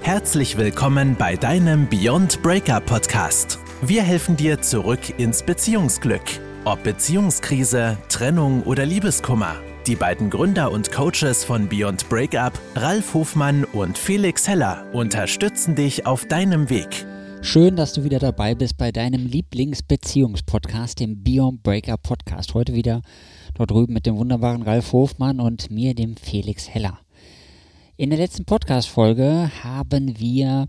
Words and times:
Herzlich 0.00 0.56
willkommen 0.56 1.16
bei 1.18 1.36
deinem 1.36 1.86
Beyond 1.86 2.40
Breakup 2.42 2.86
Podcast. 2.86 3.58
Wir 3.82 4.02
helfen 4.02 4.36
dir 4.36 4.62
zurück 4.62 5.18
ins 5.18 5.42
Beziehungsglück. 5.42 6.22
Ob 6.64 6.82
Beziehungskrise, 6.82 7.98
Trennung 8.08 8.62
oder 8.62 8.86
Liebeskummer. 8.86 9.56
Die 9.86 9.96
beiden 9.96 10.30
Gründer 10.30 10.72
und 10.72 10.92
Coaches 10.92 11.44
von 11.44 11.68
Beyond 11.68 12.08
Breakup, 12.08 12.52
Ralf 12.74 13.12
Hofmann 13.12 13.64
und 13.64 13.98
Felix 13.98 14.48
Heller, 14.48 14.86
unterstützen 14.94 15.74
dich 15.74 16.06
auf 16.06 16.24
deinem 16.24 16.70
Weg. 16.70 17.04
Schön, 17.42 17.76
dass 17.76 17.92
du 17.92 18.02
wieder 18.02 18.18
dabei 18.18 18.54
bist 18.54 18.78
bei 18.78 18.92
deinem 18.92 19.26
Lieblingsbeziehungspodcast, 19.26 21.00
dem 21.00 21.22
Beyond 21.22 21.62
Breakup 21.62 22.02
Podcast. 22.02 22.54
Heute 22.54 22.72
wieder 22.72 23.02
dort 23.54 23.70
drüben 23.72 23.92
mit 23.92 24.06
dem 24.06 24.16
wunderbaren 24.16 24.62
Ralf 24.62 24.92
Hofmann 24.92 25.38
und 25.38 25.70
mir, 25.70 25.94
dem 25.94 26.16
Felix 26.16 26.68
Heller. 26.68 26.98
In 28.00 28.10
der 28.10 28.18
letzten 28.20 28.44
Podcast-Folge 28.44 29.50
haben 29.64 30.20
wir 30.20 30.68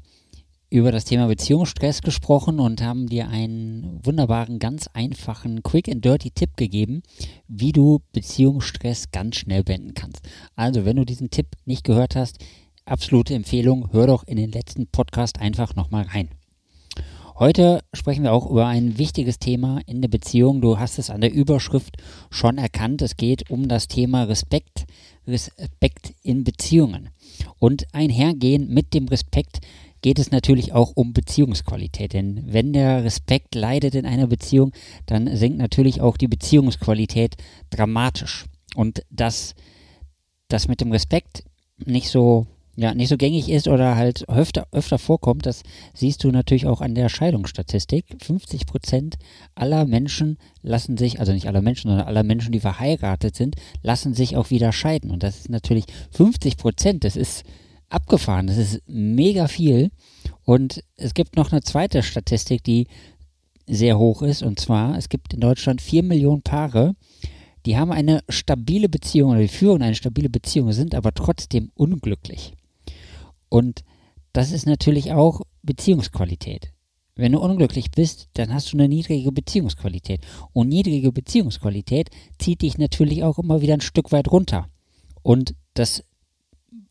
über 0.72 0.92
das 0.92 1.06
Thema 1.06 1.28
Beziehungsstress 1.28 2.02
gesprochen 2.02 2.60
und 2.60 2.82
haben 2.82 3.06
dir 3.06 3.30
einen 3.30 4.00
wunderbaren, 4.04 4.58
ganz 4.58 4.88
einfachen, 4.94 5.62
quick 5.62 5.90
and 5.90 6.04
dirty 6.04 6.32
Tipp 6.32 6.58
gegeben, 6.58 7.04
wie 7.48 7.72
du 7.72 8.00
Beziehungsstress 8.14 9.12
ganz 9.12 9.36
schnell 9.36 9.64
beenden 9.64 9.94
kannst. 9.94 10.28
Also, 10.56 10.86
wenn 10.86 10.96
du 10.96 11.06
diesen 11.06 11.30
Tipp 11.30 11.50
nicht 11.66 11.84
gehört 11.84 12.16
hast, 12.16 12.40
absolute 12.86 13.36
Empfehlung, 13.36 13.90
hör 13.92 14.08
doch 14.08 14.24
in 14.24 14.38
den 14.38 14.52
letzten 14.52 14.88
Podcast 14.88 15.40
einfach 15.40 15.76
nochmal 15.76 16.06
rein. 16.06 16.30
Heute 17.40 17.86
sprechen 17.94 18.24
wir 18.24 18.34
auch 18.34 18.52
über 18.52 18.68
ein 18.68 18.98
wichtiges 18.98 19.40
Thema 19.40 19.80
in 19.86 20.02
der 20.02 20.10
Beziehung. 20.10 20.60
Du 20.60 20.78
hast 20.78 21.00
es 21.00 21.10
an 21.10 21.22
der 21.22 21.32
Überschrift 21.32 21.96
schon 22.30 22.58
erkannt. 22.58 23.02
Es 23.02 23.16
geht 23.16 23.50
um 23.50 23.70
das 23.70 23.88
Thema 23.88 24.24
Respekt, 24.26 24.86
Respekt 25.26 26.14
in 26.22 26.44
Beziehungen. 26.44 27.12
Und 27.58 27.86
einhergehen 27.94 28.68
mit 28.68 28.94
dem 28.94 29.08
Respekt 29.08 29.62
geht 30.02 30.20
es 30.20 30.32
natürlich 30.32 30.74
auch 30.74 30.92
um 30.96 31.14
Beziehungsqualität. 31.14 32.12
Denn 32.12 32.44
wenn 32.46 32.74
der 32.74 33.06
Respekt 33.06 33.56
leidet 33.56 33.96
in 33.96 34.06
einer 34.06 34.28
Beziehung, 34.28 34.74
dann 35.06 35.34
sinkt 35.38 35.60
natürlich 35.60 36.02
auch 36.02 36.18
die 36.18 36.28
Beziehungsqualität 36.28 37.38
dramatisch. 37.70 38.48
Und 38.76 39.06
dass 39.10 39.56
das 40.50 40.68
mit 40.68 40.82
dem 40.82 40.92
Respekt 40.92 41.46
nicht 41.86 42.10
so 42.10 42.48
ja, 42.80 42.94
nicht 42.94 43.10
so 43.10 43.18
gängig 43.18 43.50
ist 43.50 43.68
oder 43.68 43.98
halt 43.98 44.28
öfter, 44.30 44.66
öfter 44.72 44.98
vorkommt, 44.98 45.46
das 45.46 45.64
siehst 45.94 46.24
du 46.24 46.32
natürlich 46.32 46.66
auch 46.66 46.80
an 46.80 46.96
der 46.96 47.10
Scheidungsstatistik. 47.10 48.06
50 48.22 48.66
Prozent 48.66 49.18
aller 49.54 49.86
Menschen 49.86 50.38
lassen 50.62 50.96
sich, 50.96 51.20
also 51.20 51.34
nicht 51.34 51.48
aller 51.48 51.62
Menschen, 51.62 51.90
sondern 51.90 52.08
aller 52.08 52.24
Menschen, 52.24 52.54
die 52.54 52.62
verheiratet 52.62 53.36
sind, 53.36 53.58
lassen 53.84 54.14
sich 54.14 54.38
auch 54.38 54.50
wieder 54.50 54.72
scheiden. 54.72 55.12
Und 55.12 55.24
das 55.24 55.40
ist 55.40 55.50
natürlich 55.50 55.86
50 56.12 56.56
Prozent, 56.56 57.04
das 57.04 57.18
ist 57.18 57.44
abgefahren, 57.90 58.48
das 58.48 58.56
ist 58.56 58.82
mega 58.88 59.50
viel. 59.50 59.92
Und 60.46 60.82
es 60.96 61.14
gibt 61.14 61.36
noch 61.36 61.52
eine 61.52 61.62
zweite 61.62 62.02
Statistik, 62.02 62.64
die 62.64 62.88
sehr 63.68 64.00
hoch 64.00 64.22
ist, 64.22 64.42
und 64.42 64.58
zwar, 64.58 64.98
es 64.98 65.10
gibt 65.10 65.34
in 65.34 65.42
Deutschland 65.42 65.82
4 65.82 66.02
Millionen 66.04 66.44
Paare, 66.44 66.96
die 67.66 67.78
haben 67.78 67.92
eine 67.92 68.24
stabile 68.30 68.88
Beziehung 68.88 69.32
oder 69.32 69.42
die 69.42 69.50
führen 69.50 69.82
eine 69.82 69.96
stabile 69.96 70.30
Beziehung, 70.30 70.72
sind 70.72 70.96
aber 70.96 71.14
trotzdem 71.14 71.72
unglücklich. 71.76 72.54
Und 73.50 73.82
das 74.34 74.52
ist 74.52 74.66
natürlich 74.66 75.12
auch 75.12 75.42
Beziehungsqualität. 75.64 76.72
Wenn 77.16 77.34
du 77.34 77.40
unglücklich 77.40 77.92
bist, 77.92 78.30
dann 78.36 78.54
hast 78.54 78.72
du 78.72 78.78
eine 78.78 78.88
niedrige 78.88 79.32
Beziehungsqualität. 79.32 80.26
Und 80.54 80.70
niedrige 80.70 81.12
Beziehungsqualität 81.12 82.10
zieht 82.38 82.62
dich 82.62 82.78
natürlich 82.78 83.24
auch 83.24 83.40
immer 83.40 83.62
wieder 83.62 83.74
ein 83.74 83.82
Stück 83.82 84.12
weit 84.14 84.32
runter. 84.32 84.70
Und 85.22 85.54
das 85.74 86.04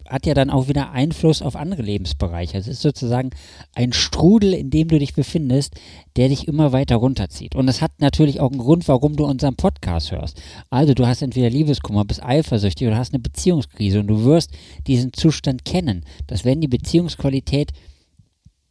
hat 0.08 0.26
ja 0.26 0.34
dann 0.34 0.50
auch 0.50 0.68
wieder 0.68 0.90
Einfluss 0.92 1.42
auf 1.42 1.56
andere 1.56 1.82
Lebensbereiche. 1.82 2.56
Es 2.56 2.68
ist 2.68 2.82
sozusagen 2.82 3.30
ein 3.74 3.92
Strudel, 3.92 4.54
in 4.54 4.70
dem 4.70 4.88
du 4.88 4.98
dich 4.98 5.14
befindest, 5.14 5.74
der 6.16 6.28
dich 6.28 6.48
immer 6.48 6.72
weiter 6.72 6.96
runterzieht. 6.96 7.54
Und 7.54 7.66
das 7.66 7.82
hat 7.82 7.92
natürlich 7.98 8.40
auch 8.40 8.50
einen 8.50 8.60
Grund, 8.60 8.88
warum 8.88 9.16
du 9.16 9.24
unseren 9.24 9.56
Podcast 9.56 10.12
hörst. 10.12 10.40
Also 10.70 10.94
du 10.94 11.06
hast 11.06 11.22
entweder 11.22 11.50
Liebeskummer, 11.50 12.04
bist 12.04 12.22
eifersüchtig 12.22 12.86
oder 12.88 12.96
hast 12.96 13.12
eine 13.12 13.22
Beziehungskrise 13.22 14.00
und 14.00 14.06
du 14.06 14.24
wirst 14.24 14.50
diesen 14.86 15.12
Zustand 15.12 15.64
kennen, 15.64 16.04
dass 16.26 16.44
wenn 16.44 16.60
die 16.60 16.68
Beziehungsqualität 16.68 17.72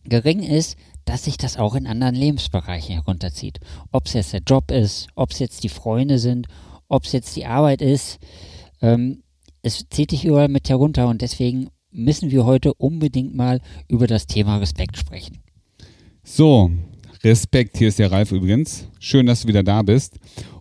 gering 0.04 0.42
ist, 0.42 0.78
dass 1.06 1.24
sich 1.24 1.38
das 1.38 1.58
auch 1.58 1.76
in 1.76 1.88
anderen 1.88 2.16
Lebensbereichen 2.16 2.96
herunterzieht. 2.96 3.60
Ob 3.92 4.08
es 4.08 4.14
jetzt 4.14 4.34
der 4.34 4.42
Job 4.46 4.72
ist, 4.72 5.08
ob 5.16 5.32
es 5.32 5.40
jetzt 5.40 5.64
die 5.64 5.70
Freunde 5.70 6.20
sind, 6.20 6.48
ob 6.90 7.06
es 7.06 7.12
jetzt 7.12 7.36
die 7.36 7.46
Arbeit 7.46 7.82
ist. 7.82 8.20
Ähm, 8.82 9.24
es 9.68 9.86
zieht 9.90 10.12
dich 10.12 10.26
überall 10.26 10.48
mit 10.48 10.70
herunter 10.70 11.08
und 11.10 11.22
deswegen 11.22 11.68
müssen 11.92 12.32
wir 12.32 12.46
heute 12.46 12.74
unbedingt 12.74 13.36
mal 13.36 13.60
über 13.88 14.08
das 14.08 14.26
Thema 14.26 14.58
Respekt 14.58 14.98
sprechen. 14.98 15.40
So, 16.24 16.72
Respekt, 17.24 17.78
hier 17.78 17.90
ist 17.90 18.00
der 18.00 18.12
Ralf 18.12 18.32
übrigens. 18.32 18.88
Schön, 19.00 19.26
dass 19.26 19.42
du 19.42 19.48
wieder 19.50 19.64
da 19.64 19.82
bist. 19.82 20.20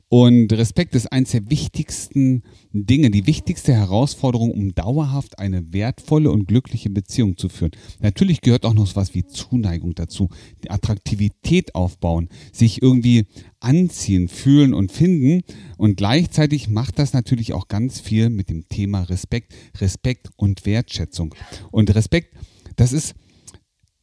Und 0.08 0.52
Respekt 0.52 0.94
ist 0.94 1.10
eines 1.10 1.32
der 1.32 1.50
wichtigsten 1.50 2.44
Dinge, 2.72 3.10
die 3.10 3.26
wichtigste 3.26 3.74
Herausforderung, 3.74 4.52
um 4.52 4.72
dauerhaft 4.72 5.40
eine 5.40 5.72
wertvolle 5.72 6.30
und 6.30 6.46
glückliche 6.46 6.90
Beziehung 6.90 7.36
zu 7.36 7.48
führen. 7.48 7.72
Natürlich 7.98 8.40
gehört 8.40 8.64
auch 8.64 8.74
noch 8.74 8.94
was 8.94 9.14
wie 9.14 9.26
Zuneigung 9.26 9.96
dazu, 9.96 10.28
die 10.62 10.70
Attraktivität 10.70 11.74
aufbauen, 11.74 12.28
sich 12.52 12.82
irgendwie 12.82 13.26
anziehen, 13.58 14.28
fühlen 14.28 14.74
und 14.74 14.92
finden. 14.92 15.42
Und 15.76 15.96
gleichzeitig 15.96 16.68
macht 16.68 17.00
das 17.00 17.12
natürlich 17.12 17.52
auch 17.52 17.66
ganz 17.66 17.98
viel 17.98 18.30
mit 18.30 18.48
dem 18.48 18.68
Thema 18.68 19.02
Respekt, 19.02 19.54
Respekt 19.80 20.28
und 20.36 20.66
Wertschätzung. 20.66 21.34
Und 21.72 21.92
Respekt, 21.96 22.32
das 22.76 22.92
ist 22.92 23.16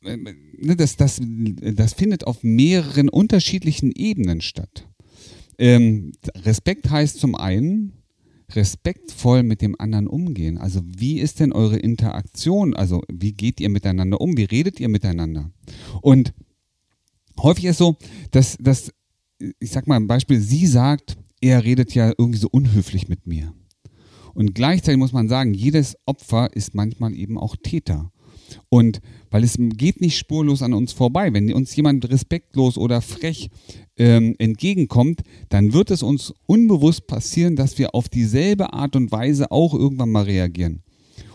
äh, 0.04 0.18
ne, 0.18 0.76
das, 0.76 0.98
das, 0.98 1.22
das 1.22 1.94
findet 1.94 2.28
auf 2.28 2.44
mehreren 2.44 3.08
unterschiedlichen 3.08 3.94
Ebenen 3.94 4.42
statt. 4.42 4.90
Ähm, 5.58 6.12
Respekt 6.36 6.90
heißt 6.90 7.20
zum 7.20 7.36
einen, 7.36 7.94
respektvoll 8.56 9.44
mit 9.44 9.62
dem 9.62 9.80
anderen 9.80 10.08
umgehen. 10.08 10.58
Also 10.58 10.82
wie 10.86 11.20
ist 11.20 11.40
denn 11.40 11.54
eure 11.54 11.78
Interaktion? 11.78 12.74
Also 12.74 13.02
wie 13.12 13.34
geht 13.34 13.60
ihr 13.60 13.70
miteinander 13.70 14.22
um? 14.22 14.38
Wie 14.38 14.44
redet 14.44 14.80
ihr 14.80 14.90
miteinander? 14.90 15.52
Und 16.02 16.34
häufig 17.40 17.66
ist 17.66 17.78
so, 17.78 17.98
dass, 18.32 18.58
dass 18.60 18.92
ich 19.60 19.72
sag 19.72 19.88
mal 19.88 19.96
ein 19.96 20.08
Beispiel, 20.08 20.40
sie 20.40 20.68
sagt, 20.68 21.18
er 21.42 21.64
redet 21.64 21.94
ja 21.94 22.14
irgendwie 22.18 22.40
so 22.40 22.48
unhöflich 22.50 23.10
mit 23.10 23.28
mir. 23.28 23.54
Und 24.34 24.56
gleichzeitig 24.56 24.98
muss 24.98 25.14
man 25.14 25.28
sagen, 25.28 25.54
jedes 25.54 25.98
Opfer 26.06 26.56
ist 26.56 26.74
manchmal 26.74 27.16
eben 27.16 27.38
auch 27.38 27.56
Täter. 27.62 28.12
Und 28.70 29.02
weil 29.32 29.44
es 29.44 29.58
geht 29.58 30.02
nicht 30.02 30.18
spurlos 30.18 30.62
an 30.62 30.74
uns 30.74 30.94
vorbei. 30.94 31.34
Wenn 31.34 31.52
uns 31.54 31.76
jemand 31.76 32.10
respektlos 32.10 32.78
oder 32.78 33.02
frech 33.02 33.50
ähm, 33.98 34.36
entgegenkommt, 34.38 35.22
dann 35.50 35.74
wird 35.74 35.92
es 35.92 36.04
uns 36.04 36.34
unbewusst 36.46 37.08
passieren, 37.08 37.56
dass 37.56 37.78
wir 37.78 37.96
auf 37.96 38.10
dieselbe 38.10 38.74
Art 38.74 38.96
und 38.96 39.12
Weise 39.12 39.52
auch 39.52 39.74
irgendwann 39.74 40.12
mal 40.12 40.24
reagieren. 40.24 40.84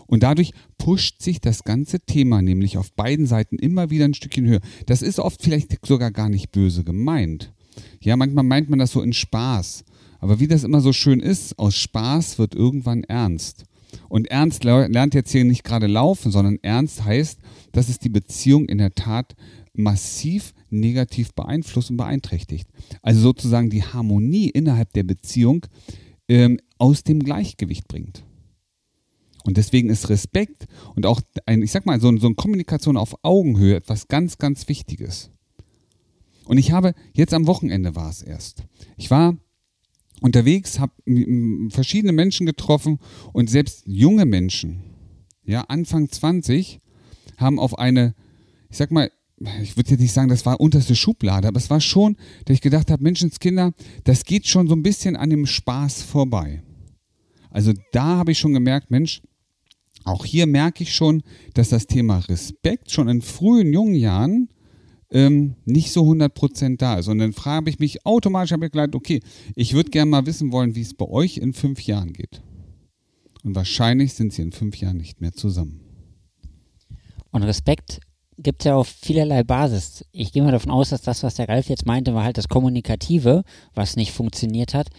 Und 0.07 0.23
dadurch 0.23 0.53
pusht 0.79 1.21
sich 1.21 1.39
das 1.39 1.63
ganze 1.63 1.99
Thema 1.99 2.41
nämlich 2.41 2.77
auf 2.77 2.91
beiden 2.93 3.27
Seiten 3.27 3.59
immer 3.59 3.91
wieder 3.91 4.05
ein 4.05 4.15
Stückchen 4.15 4.47
höher. 4.47 4.61
Das 4.87 5.03
ist 5.03 5.19
oft 5.19 5.43
vielleicht 5.43 5.85
sogar 5.85 6.11
gar 6.11 6.29
nicht 6.29 6.51
böse 6.51 6.83
gemeint. 6.83 7.53
Ja, 8.01 8.17
manchmal 8.17 8.43
meint 8.43 8.69
man 8.69 8.79
das 8.79 8.91
so 8.91 9.01
in 9.01 9.13
Spaß. 9.13 9.83
Aber 10.19 10.39
wie 10.39 10.47
das 10.47 10.63
immer 10.63 10.81
so 10.81 10.93
schön 10.93 11.19
ist, 11.19 11.57
aus 11.59 11.75
Spaß 11.75 12.39
wird 12.39 12.55
irgendwann 12.55 13.03
ernst. 13.03 13.65
Und 14.07 14.27
Ernst 14.27 14.63
lernt 14.63 15.13
jetzt 15.13 15.31
hier 15.31 15.43
nicht 15.43 15.63
gerade 15.63 15.87
laufen, 15.87 16.31
sondern 16.31 16.59
Ernst 16.61 17.03
heißt, 17.03 17.39
dass 17.71 17.89
es 17.89 17.99
die 17.99 18.09
Beziehung 18.09 18.65
in 18.65 18.77
der 18.77 18.93
Tat 18.93 19.35
massiv 19.73 20.53
negativ 20.69 21.33
beeinflusst 21.33 21.89
und 21.91 21.97
beeinträchtigt. 21.97 22.67
Also 23.01 23.21
sozusagen 23.21 23.69
die 23.69 23.83
Harmonie 23.83 24.49
innerhalb 24.49 24.93
der 24.93 25.03
Beziehung 25.03 25.65
ähm, 26.27 26.59
aus 26.77 27.03
dem 27.03 27.19
Gleichgewicht 27.23 27.87
bringt. 27.87 28.23
Und 29.45 29.57
deswegen 29.57 29.89
ist 29.89 30.09
Respekt 30.09 30.67
und 30.95 31.05
auch 31.05 31.21
ein, 31.45 31.61
ich 31.61 31.71
sag 31.71 31.85
mal, 31.85 31.99
so, 31.99 32.15
so 32.17 32.27
eine 32.27 32.35
Kommunikation 32.35 32.97
auf 32.97 33.15
Augenhöhe 33.23 33.75
etwas 33.75 34.07
ganz, 34.07 34.37
ganz 34.37 34.67
Wichtiges. 34.67 35.31
Und 36.45 36.57
ich 36.57 36.71
habe, 36.71 36.93
jetzt 37.13 37.33
am 37.33 37.47
Wochenende 37.47 37.95
war 37.95 38.09
es 38.09 38.21
erst. 38.21 38.63
Ich 38.97 39.09
war 39.11 39.37
unterwegs, 40.21 40.79
habe 40.79 40.93
verschiedene 41.69 42.11
Menschen 42.11 42.45
getroffen 42.45 42.99
und 43.33 43.49
selbst 43.49 43.83
junge 43.85 44.25
Menschen, 44.25 44.83
ja, 45.45 45.61
Anfang 45.61 46.09
20, 46.09 46.79
haben 47.37 47.59
auf 47.59 47.77
eine, 47.77 48.15
ich 48.69 48.77
sag 48.77 48.91
mal, 48.91 49.11
ich 49.61 49.77
würde 49.77 49.91
jetzt 49.91 50.01
nicht 50.01 50.11
sagen, 50.11 50.29
das 50.29 50.45
war 50.45 50.59
unterste 50.59 50.95
Schublade, 50.95 51.47
aber 51.47 51.57
es 51.57 51.69
war 51.69 51.79
schon, 51.79 52.17
dass 52.45 52.55
ich 52.55 52.61
gedacht 52.61 52.91
habe, 52.91 53.03
Menschenskinder, 53.03 53.71
das 54.03 54.25
geht 54.25 54.47
schon 54.47 54.67
so 54.67 54.75
ein 54.75 54.83
bisschen 54.83 55.15
an 55.15 55.29
dem 55.29 55.45
Spaß 55.45 56.03
vorbei. 56.03 56.61
Also 57.49 57.73
da 57.93 58.17
habe 58.17 58.31
ich 58.31 58.39
schon 58.39 58.53
gemerkt, 58.53 58.91
Mensch, 58.91 59.21
auch 60.03 60.25
hier 60.25 60.45
merke 60.45 60.83
ich 60.83 60.93
schon, 60.93 61.23
dass 61.53 61.69
das 61.69 61.87
Thema 61.87 62.19
Respekt 62.19 62.91
schon 62.91 63.07
in 63.07 63.21
frühen 63.21 63.73
jungen 63.73 63.95
Jahren 63.95 64.49
ähm, 65.11 65.55
nicht 65.65 65.91
so 65.91 66.03
100% 66.03 66.77
da 66.77 66.99
ist. 66.99 67.07
Und 67.07 67.19
dann 67.19 67.33
frage 67.33 67.69
ich 67.69 67.79
mich 67.79 68.05
automatisch, 68.05 68.51
habe 68.51 68.65
ich 68.65 68.71
gedacht, 68.71 68.95
okay, 68.95 69.21
ich 69.55 69.73
würde 69.73 69.89
gerne 69.89 70.11
mal 70.11 70.25
wissen 70.25 70.51
wollen, 70.51 70.75
wie 70.75 70.81
es 70.81 70.93
bei 70.93 71.05
euch 71.05 71.37
in 71.37 71.53
fünf 71.53 71.81
Jahren 71.81 72.13
geht. 72.13 72.41
Und 73.43 73.55
wahrscheinlich 73.55 74.13
sind 74.13 74.33
sie 74.33 74.41
in 74.41 74.51
fünf 74.51 74.77
Jahren 74.77 74.97
nicht 74.97 75.21
mehr 75.21 75.33
zusammen. 75.33 75.79
Und 77.31 77.43
Respekt 77.43 77.99
gibt 78.37 78.61
es 78.61 78.65
ja 78.65 78.75
auf 78.75 78.87
vielerlei 78.87 79.43
Basis. 79.43 80.05
Ich 80.11 80.31
gehe 80.31 80.43
mal 80.43 80.51
davon 80.51 80.71
aus, 80.71 80.89
dass 80.89 81.01
das, 81.01 81.23
was 81.23 81.35
der 81.35 81.49
Ralf 81.49 81.69
jetzt 81.69 81.85
meinte, 81.85 82.13
war 82.13 82.23
halt 82.23 82.37
das 82.37 82.47
Kommunikative, 82.47 83.43
was 83.73 83.95
nicht 83.95 84.11
funktioniert 84.11 84.73
hat. 84.73 84.89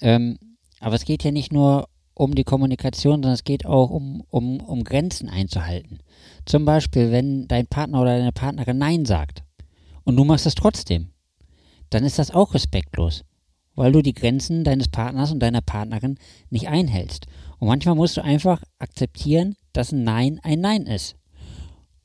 Ähm, 0.00 0.38
aber 0.80 0.96
es 0.96 1.04
geht 1.04 1.24
ja 1.24 1.30
nicht 1.30 1.52
nur 1.52 1.88
um 2.14 2.34
die 2.34 2.44
Kommunikation, 2.44 3.14
sondern 3.14 3.32
es 3.32 3.44
geht 3.44 3.66
auch 3.66 3.90
um, 3.90 4.22
um, 4.30 4.60
um 4.60 4.84
Grenzen 4.84 5.28
einzuhalten. 5.28 5.98
Zum 6.46 6.64
Beispiel, 6.64 7.10
wenn 7.10 7.48
dein 7.48 7.66
Partner 7.66 8.00
oder 8.00 8.18
deine 8.18 8.32
Partnerin 8.32 8.78
Nein 8.78 9.04
sagt 9.04 9.42
und 10.04 10.16
du 10.16 10.24
machst 10.24 10.46
es 10.46 10.54
trotzdem, 10.54 11.08
dann 11.90 12.04
ist 12.04 12.18
das 12.18 12.30
auch 12.30 12.54
respektlos, 12.54 13.24
weil 13.74 13.92
du 13.92 14.02
die 14.02 14.14
Grenzen 14.14 14.64
deines 14.64 14.88
Partners 14.88 15.32
und 15.32 15.40
deiner 15.40 15.60
Partnerin 15.60 16.18
nicht 16.50 16.68
einhältst. 16.68 17.26
Und 17.58 17.68
manchmal 17.68 17.94
musst 17.94 18.16
du 18.16 18.22
einfach 18.22 18.62
akzeptieren, 18.78 19.56
dass 19.72 19.92
ein 19.92 20.04
Nein 20.04 20.40
ein 20.42 20.60
Nein 20.60 20.86
ist. 20.86 21.16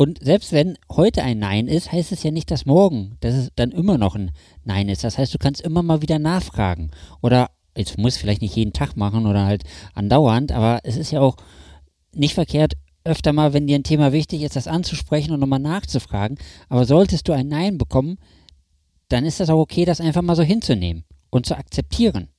Und 0.01 0.23
selbst 0.23 0.53
wenn 0.53 0.77
heute 0.89 1.23
ein 1.23 1.39
Nein 1.39 1.67
ist, 1.67 1.91
heißt 1.91 2.13
es 2.13 2.23
ja 2.23 2.31
nicht, 2.31 2.51
dass 2.51 2.65
morgen, 2.65 3.17
dass 3.19 3.35
es 3.35 3.49
dann 3.55 3.71
immer 3.71 3.97
noch 3.97 4.15
ein 4.15 4.31
Nein 4.63 4.87
ist. 4.87 5.03
Das 5.03 5.17
heißt, 5.17 5.33
du 5.33 5.37
kannst 5.37 5.59
immer 5.59 5.83
mal 5.83 6.01
wieder 6.01 6.19
nachfragen. 6.19 6.91
Oder 7.21 7.49
jetzt 7.75 7.97
muss 7.97 8.17
vielleicht 8.17 8.41
nicht 8.41 8.55
jeden 8.55 8.73
Tag 8.73 8.95
machen 8.97 9.25
oder 9.25 9.45
halt 9.45 9.63
andauernd, 9.93 10.51
aber 10.51 10.79
es 10.83 10.97
ist 10.97 11.11
ja 11.11 11.21
auch 11.21 11.37
nicht 12.13 12.33
verkehrt, 12.33 12.73
öfter 13.03 13.33
mal, 13.33 13.53
wenn 13.53 13.67
dir 13.67 13.75
ein 13.75 13.83
Thema 13.83 14.11
wichtig 14.11 14.43
ist, 14.43 14.55
das 14.55 14.67
anzusprechen 14.67 15.31
und 15.31 15.39
nochmal 15.39 15.59
nachzufragen. 15.59 16.37
Aber 16.67 16.85
solltest 16.85 17.27
du 17.27 17.33
ein 17.33 17.47
Nein 17.47 17.77
bekommen, 17.77 18.17
dann 19.07 19.25
ist 19.25 19.39
das 19.39 19.49
auch 19.49 19.59
okay, 19.59 19.85
das 19.85 20.01
einfach 20.01 20.21
mal 20.21 20.35
so 20.35 20.43
hinzunehmen 20.43 21.03
und 21.29 21.45
zu 21.45 21.57
akzeptieren. 21.57 22.29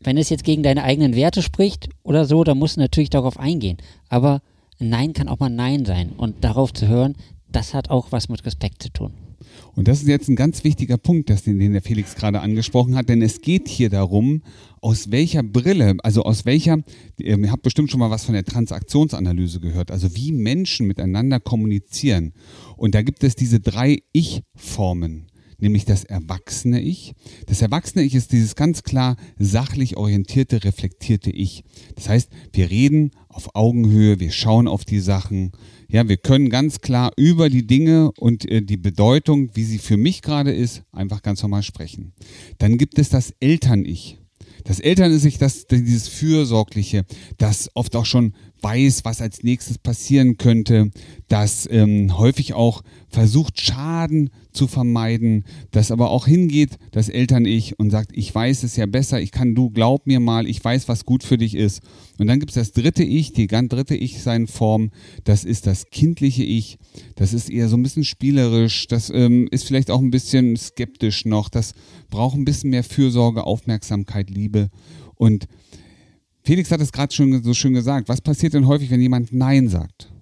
Wenn 0.00 0.18
es 0.18 0.28
jetzt 0.28 0.44
gegen 0.44 0.62
deine 0.62 0.84
eigenen 0.84 1.14
Werte 1.14 1.42
spricht 1.42 1.88
oder 2.02 2.26
so, 2.26 2.44
dann 2.44 2.58
musst 2.58 2.76
du 2.76 2.80
natürlich 2.80 3.10
darauf 3.10 3.38
eingehen. 3.38 3.78
Aber 4.08 4.40
Nein 4.78 5.12
kann 5.12 5.28
auch 5.28 5.38
mal 5.38 5.48
Nein 5.48 5.84
sein. 5.84 6.10
Und 6.10 6.44
darauf 6.44 6.72
zu 6.72 6.88
hören, 6.88 7.16
das 7.48 7.72
hat 7.72 7.90
auch 7.90 8.08
was 8.10 8.28
mit 8.28 8.44
Respekt 8.44 8.82
zu 8.82 8.90
tun. 8.90 9.14
Und 9.74 9.88
das 9.88 10.02
ist 10.02 10.08
jetzt 10.08 10.28
ein 10.28 10.36
ganz 10.36 10.64
wichtiger 10.64 10.98
Punkt, 10.98 11.30
das, 11.30 11.44
den, 11.44 11.58
den 11.58 11.72
der 11.72 11.82
Felix 11.82 12.14
gerade 12.14 12.40
angesprochen 12.40 12.94
hat, 12.94 13.08
denn 13.08 13.22
es 13.22 13.40
geht 13.40 13.68
hier 13.68 13.88
darum, 13.88 14.42
aus 14.80 15.10
welcher 15.10 15.42
Brille, 15.42 15.94
also 16.02 16.24
aus 16.24 16.44
welcher, 16.44 16.78
ihr 17.16 17.50
habt 17.50 17.62
bestimmt 17.62 17.90
schon 17.90 18.00
mal 18.00 18.10
was 18.10 18.24
von 18.24 18.34
der 18.34 18.44
Transaktionsanalyse 18.44 19.60
gehört, 19.60 19.90
also 19.90 20.14
wie 20.14 20.32
Menschen 20.32 20.86
miteinander 20.86 21.40
kommunizieren. 21.40 22.32
Und 22.76 22.94
da 22.94 23.02
gibt 23.02 23.24
es 23.24 23.34
diese 23.34 23.60
drei 23.60 24.02
Ich-Formen 24.12 25.31
nämlich 25.62 25.84
das 25.84 26.04
erwachsene 26.04 26.80
Ich. 26.80 27.14
Das 27.46 27.62
erwachsene 27.62 28.04
Ich 28.04 28.14
ist 28.14 28.32
dieses 28.32 28.56
ganz 28.56 28.82
klar 28.82 29.16
sachlich 29.38 29.96
orientierte, 29.96 30.64
reflektierte 30.64 31.30
Ich. 31.30 31.64
Das 31.94 32.08
heißt, 32.08 32.30
wir 32.52 32.70
reden 32.70 33.12
auf 33.28 33.54
Augenhöhe, 33.54 34.20
wir 34.20 34.30
schauen 34.30 34.68
auf 34.68 34.84
die 34.84 35.00
Sachen. 35.00 35.52
Ja, 35.88 36.08
wir 36.08 36.16
können 36.16 36.50
ganz 36.50 36.80
klar 36.80 37.12
über 37.16 37.48
die 37.48 37.66
Dinge 37.66 38.12
und 38.18 38.50
äh, 38.50 38.62
die 38.62 38.76
Bedeutung, 38.76 39.50
wie 39.54 39.64
sie 39.64 39.78
für 39.78 39.96
mich 39.96 40.22
gerade 40.22 40.52
ist, 40.52 40.82
einfach 40.92 41.22
ganz 41.22 41.42
normal 41.42 41.62
sprechen. 41.62 42.12
Dann 42.58 42.76
gibt 42.76 42.98
es 42.98 43.08
das 43.08 43.32
Eltern-Ich. 43.40 44.18
Das 44.64 44.80
Eltern 44.80 45.12
ist 45.12 45.22
sich 45.22 45.38
das, 45.38 45.66
dieses 45.66 46.08
Fürsorgliche, 46.08 47.04
das 47.38 47.70
oft 47.74 47.96
auch 47.96 48.06
schon 48.06 48.34
weiß, 48.62 49.04
was 49.04 49.20
als 49.20 49.42
nächstes 49.42 49.78
passieren 49.78 50.36
könnte, 50.36 50.90
das 51.28 51.68
ähm, 51.70 52.16
häufig 52.16 52.54
auch 52.54 52.82
versucht, 53.08 53.60
Schaden 53.60 54.30
zu 54.52 54.66
vermeiden, 54.66 55.44
das 55.70 55.90
aber 55.90 56.10
auch 56.10 56.26
hingeht, 56.26 56.78
das 56.92 57.08
Eltern-Ich 57.08 57.78
und 57.78 57.90
sagt, 57.90 58.10
ich 58.14 58.34
weiß 58.34 58.62
es 58.62 58.76
ja 58.76 58.86
besser, 58.86 59.20
ich 59.20 59.32
kann, 59.32 59.54
du 59.54 59.70
glaub 59.70 60.06
mir 60.06 60.20
mal, 60.20 60.46
ich 60.46 60.62
weiß, 60.62 60.88
was 60.88 61.04
gut 61.04 61.24
für 61.24 61.38
dich 61.38 61.54
ist. 61.54 61.80
Und 62.18 62.26
dann 62.26 62.38
gibt 62.38 62.50
es 62.50 62.54
das 62.54 62.72
dritte 62.72 63.02
Ich, 63.02 63.32
die 63.32 63.46
ganz 63.46 63.70
dritte 63.70 63.96
Ich-Sein-Form, 63.96 64.90
das 65.24 65.44
ist 65.44 65.66
das 65.66 65.86
kindliche 65.86 66.44
Ich, 66.44 66.78
das 67.16 67.32
ist 67.32 67.50
eher 67.50 67.68
so 67.68 67.76
ein 67.76 67.82
bisschen 67.82 68.04
spielerisch, 68.04 68.86
das 68.86 69.10
ähm, 69.10 69.48
ist 69.50 69.64
vielleicht 69.64 69.90
auch 69.90 70.00
ein 70.00 70.10
bisschen 70.10 70.56
skeptisch 70.56 71.24
noch, 71.24 71.48
das 71.48 71.74
braucht 72.10 72.36
ein 72.36 72.44
bisschen 72.44 72.70
mehr 72.70 72.84
Fürsorge, 72.84 73.44
Aufmerksamkeit, 73.44 74.30
Liebe 74.30 74.70
und 75.16 75.46
Felix 76.44 76.70
hat 76.70 76.80
es 76.80 76.92
gerade 76.92 77.14
schon 77.14 77.42
so 77.42 77.54
schön 77.54 77.74
gesagt. 77.74 78.08
Was 78.08 78.20
passiert 78.20 78.54
denn 78.54 78.66
häufig, 78.66 78.90
wenn 78.90 79.00
jemand 79.00 79.32
Nein 79.32 79.68
sagt? 79.68 80.12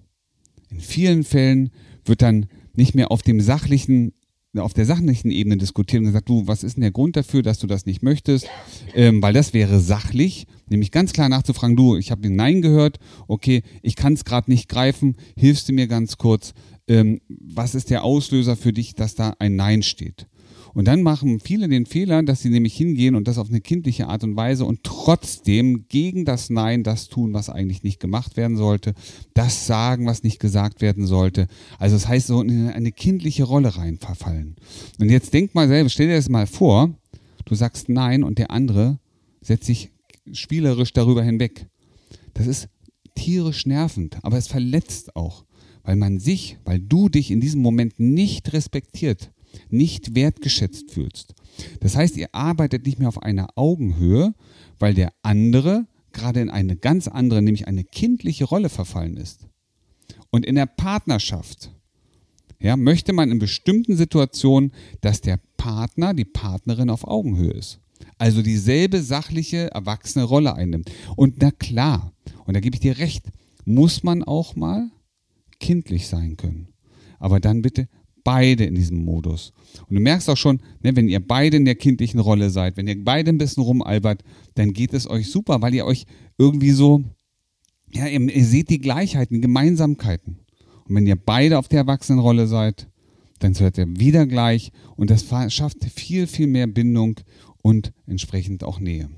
In 0.69 0.79
vielen 0.79 1.23
Fällen 1.23 1.71
wird 2.05 2.21
dann 2.21 2.45
nicht 2.75 2.95
mehr 2.95 3.11
auf 3.11 3.21
dem 3.21 3.41
sachlichen 3.41 4.13
auf 4.59 4.73
der 4.73 4.85
sachlichen 4.85 5.31
Ebene 5.31 5.55
diskutiert 5.55 6.01
und 6.01 6.07
gesagt, 6.07 6.27
du, 6.27 6.45
was 6.45 6.63
ist 6.63 6.75
denn 6.75 6.81
der 6.81 6.91
Grund 6.91 7.15
dafür, 7.15 7.41
dass 7.41 7.59
du 7.59 7.67
das 7.67 7.85
nicht 7.85 8.03
möchtest? 8.03 8.47
Ähm, 8.93 9.21
weil 9.21 9.33
das 9.33 9.53
wäre 9.53 9.79
sachlich, 9.79 10.45
nämlich 10.69 10.91
ganz 10.91 11.13
klar 11.13 11.29
nachzufragen, 11.29 11.77
du, 11.77 11.95
ich 11.95 12.11
habe 12.11 12.21
den 12.21 12.35
Nein 12.35 12.61
gehört, 12.61 12.99
okay, 13.27 13.63
ich 13.81 13.95
kann 13.95 14.13
es 14.13 14.25
gerade 14.25 14.51
nicht 14.51 14.67
greifen, 14.67 15.15
hilfst 15.37 15.69
du 15.69 15.73
mir 15.73 15.87
ganz 15.87 16.17
kurz, 16.17 16.53
ähm, 16.89 17.21
was 17.29 17.75
ist 17.75 17.89
der 17.89 18.03
Auslöser 18.03 18.57
für 18.57 18.73
dich, 18.73 18.93
dass 18.93 19.15
da 19.15 19.35
ein 19.39 19.55
Nein 19.55 19.83
steht? 19.83 20.27
Und 20.73 20.87
dann 20.87 21.01
machen 21.01 21.39
viele 21.39 21.67
den 21.67 21.85
Fehler, 21.85 22.23
dass 22.23 22.41
sie 22.41 22.49
nämlich 22.49 22.75
hingehen 22.75 23.15
und 23.15 23.27
das 23.27 23.37
auf 23.37 23.49
eine 23.49 23.61
kindliche 23.61 24.07
Art 24.07 24.23
und 24.23 24.35
Weise 24.35 24.65
und 24.65 24.83
trotzdem 24.83 25.85
gegen 25.89 26.23
das 26.23 26.49
Nein 26.49 26.83
das 26.83 27.09
tun, 27.09 27.33
was 27.33 27.49
eigentlich 27.49 27.83
nicht 27.83 27.99
gemacht 27.99 28.37
werden 28.37 28.55
sollte, 28.55 28.93
das 29.33 29.67
sagen, 29.67 30.05
was 30.05 30.23
nicht 30.23 30.39
gesagt 30.39 30.81
werden 30.81 31.05
sollte. 31.05 31.47
Also 31.77 31.95
das 31.95 32.07
heißt, 32.07 32.27
so 32.27 32.41
in 32.41 32.69
eine 32.69 32.91
kindliche 32.91 33.43
Rolle 33.43 33.75
rein 33.75 33.97
verfallen. 33.97 34.55
Und 34.99 35.09
jetzt 35.09 35.33
denk 35.33 35.53
mal 35.55 35.67
selber, 35.67 35.89
stell 35.89 36.07
dir 36.07 36.15
das 36.15 36.29
mal 36.29 36.47
vor, 36.47 36.93
du 37.45 37.55
sagst 37.55 37.89
Nein 37.89 38.23
und 38.23 38.37
der 38.37 38.51
andere 38.51 38.99
setzt 39.41 39.65
sich 39.65 39.89
spielerisch 40.31 40.93
darüber 40.93 41.23
hinweg. 41.23 41.67
Das 42.33 42.47
ist 42.47 42.69
tierisch 43.15 43.65
nervend, 43.65 44.17
aber 44.23 44.37
es 44.37 44.47
verletzt 44.47 45.17
auch, 45.17 45.43
weil 45.83 45.97
man 45.97 46.19
sich, 46.19 46.57
weil 46.63 46.79
du 46.79 47.09
dich 47.09 47.29
in 47.29 47.41
diesem 47.41 47.61
Moment 47.61 47.99
nicht 47.99 48.53
respektiert 48.53 49.31
nicht 49.69 50.15
wertgeschätzt 50.15 50.91
fühlst. 50.91 51.33
Das 51.79 51.95
heißt, 51.95 52.17
ihr 52.17 52.33
arbeitet 52.33 52.85
nicht 52.85 52.99
mehr 52.99 53.07
auf 53.07 53.21
einer 53.21 53.49
Augenhöhe, 53.55 54.33
weil 54.79 54.93
der 54.93 55.13
andere 55.21 55.87
gerade 56.13 56.41
in 56.41 56.49
eine 56.49 56.75
ganz 56.75 57.07
andere, 57.07 57.41
nämlich 57.41 57.67
eine 57.67 57.83
kindliche 57.83 58.45
Rolle 58.45 58.69
verfallen 58.69 59.17
ist. 59.17 59.47
Und 60.29 60.45
in 60.45 60.55
der 60.55 60.65
Partnerschaft 60.65 61.71
ja, 62.59 62.77
möchte 62.77 63.13
man 63.13 63.31
in 63.31 63.39
bestimmten 63.39 63.95
Situationen, 63.95 64.71
dass 65.01 65.21
der 65.21 65.39
Partner, 65.57 66.13
die 66.13 66.25
Partnerin 66.25 66.89
auf 66.89 67.07
Augenhöhe 67.07 67.51
ist. 67.51 67.79
Also 68.17 68.41
dieselbe 68.41 69.01
sachliche, 69.01 69.71
erwachsene 69.71 70.25
Rolle 70.25 70.55
einnimmt. 70.55 70.91
Und 71.15 71.35
na 71.39 71.51
klar, 71.51 72.13
und 72.45 72.53
da 72.53 72.59
gebe 72.59 72.75
ich 72.75 72.81
dir 72.81 72.97
recht, 72.97 73.25
muss 73.65 74.03
man 74.03 74.23
auch 74.23 74.55
mal 74.55 74.89
kindlich 75.59 76.07
sein 76.07 76.37
können. 76.37 76.67
Aber 77.19 77.39
dann 77.39 77.61
bitte 77.61 77.87
beide 78.23 78.65
in 78.65 78.75
diesem 78.75 79.03
Modus. 79.03 79.53
Und 79.87 79.95
du 79.95 80.01
merkst 80.01 80.29
auch 80.29 80.37
schon, 80.37 80.61
ne, 80.81 80.95
wenn 80.95 81.07
ihr 81.07 81.19
beide 81.19 81.57
in 81.57 81.65
der 81.65 81.75
kindlichen 81.75 82.19
Rolle 82.19 82.49
seid, 82.49 82.77
wenn 82.77 82.87
ihr 82.87 83.03
beide 83.03 83.29
ein 83.29 83.37
bisschen 83.37 83.63
rumalbert, 83.63 84.23
dann 84.55 84.73
geht 84.73 84.93
es 84.93 85.09
euch 85.09 85.29
super, 85.29 85.61
weil 85.61 85.73
ihr 85.73 85.85
euch 85.85 86.05
irgendwie 86.37 86.71
so, 86.71 87.03
ja, 87.91 88.07
ihr, 88.07 88.19
ihr 88.21 88.45
seht 88.45 88.69
die 88.69 88.79
Gleichheiten, 88.79 89.35
die 89.35 89.41
Gemeinsamkeiten. 89.41 90.39
Und 90.87 90.95
wenn 90.95 91.07
ihr 91.07 91.15
beide 91.15 91.57
auf 91.57 91.67
der 91.67 91.79
Erwachsenenrolle 91.79 92.47
seid, 92.47 92.87
dann 93.39 93.53
seid 93.53 93.77
ihr 93.77 93.87
wieder 93.87 94.25
gleich 94.25 94.71
und 94.95 95.09
das 95.09 95.25
schafft 95.49 95.83
viel, 95.85 96.27
viel 96.27 96.47
mehr 96.47 96.67
Bindung 96.67 97.19
und 97.61 97.91
entsprechend 98.05 98.63
auch 98.63 98.79
Nähe. 98.79 99.09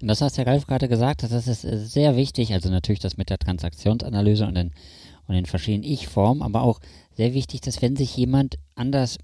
Und 0.00 0.08
das 0.08 0.20
hast 0.20 0.36
ja 0.36 0.44
Ralf 0.44 0.66
gerade 0.66 0.88
gesagt, 0.88 1.24
das 1.24 1.48
ist 1.48 1.62
sehr 1.62 2.16
wichtig, 2.16 2.52
also 2.52 2.70
natürlich 2.70 3.00
das 3.00 3.16
mit 3.16 3.30
der 3.30 3.38
Transaktionsanalyse 3.38 4.46
und 4.46 4.54
den, 4.54 4.70
und 5.28 5.36
den 5.36 5.46
verschiedenen 5.46 5.84
Ich-Formen, 5.84 6.42
aber 6.42 6.62
auch 6.62 6.80
sehr 7.16 7.34
wichtig, 7.34 7.60
dass 7.60 7.80
wenn 7.80 7.94
sich 7.94 8.16
jemand 8.16 8.56
anders 8.74 9.18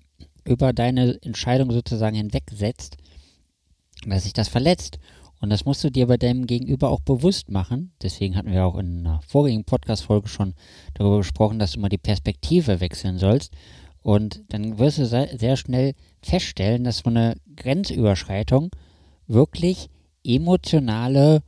über 0.44 0.73
deine 0.73 1.20
Entscheidung 1.23 1.73
sozusagen 1.73 2.16
hinwegsetzt, 2.16 2.96
dass 4.06 4.25
sich 4.25 4.32
das 4.32 4.49
verletzt. 4.49 4.99
Und 5.40 5.50
das 5.50 5.64
musst 5.64 5.84
du 5.84 5.90
dir 5.90 6.06
bei 6.06 6.16
deinem 6.16 6.46
Gegenüber 6.46 6.90
auch 6.90 7.00
bewusst 7.00 7.50
machen. 7.50 7.92
Deswegen 8.02 8.37
hatten 8.37 8.52
wir 8.52 8.64
auch 8.64 8.78
in 8.78 9.00
einer 9.00 9.20
vorigen 9.26 9.64
Podcast-Folge 9.64 10.28
schon 10.28 10.54
darüber 10.94 11.18
gesprochen, 11.18 11.58
dass 11.58 11.73
du 11.73 11.80
mal 11.80 11.88
die 11.88 11.99
Perspektive 11.99 12.80
wechseln 12.80 13.18
sollst. 13.18 13.52
Und 14.00 14.42
dann 14.49 14.78
wirst 14.78 14.99
du 14.99 15.06
sehr 15.06 15.56
schnell 15.56 15.94
feststellen, 16.23 16.84
dass 16.84 16.99
so 16.99 17.11
eine 17.11 17.37
Grenzüberschreitung 17.56 18.70
wirklich 19.26 19.88
emotionale, 20.23 21.42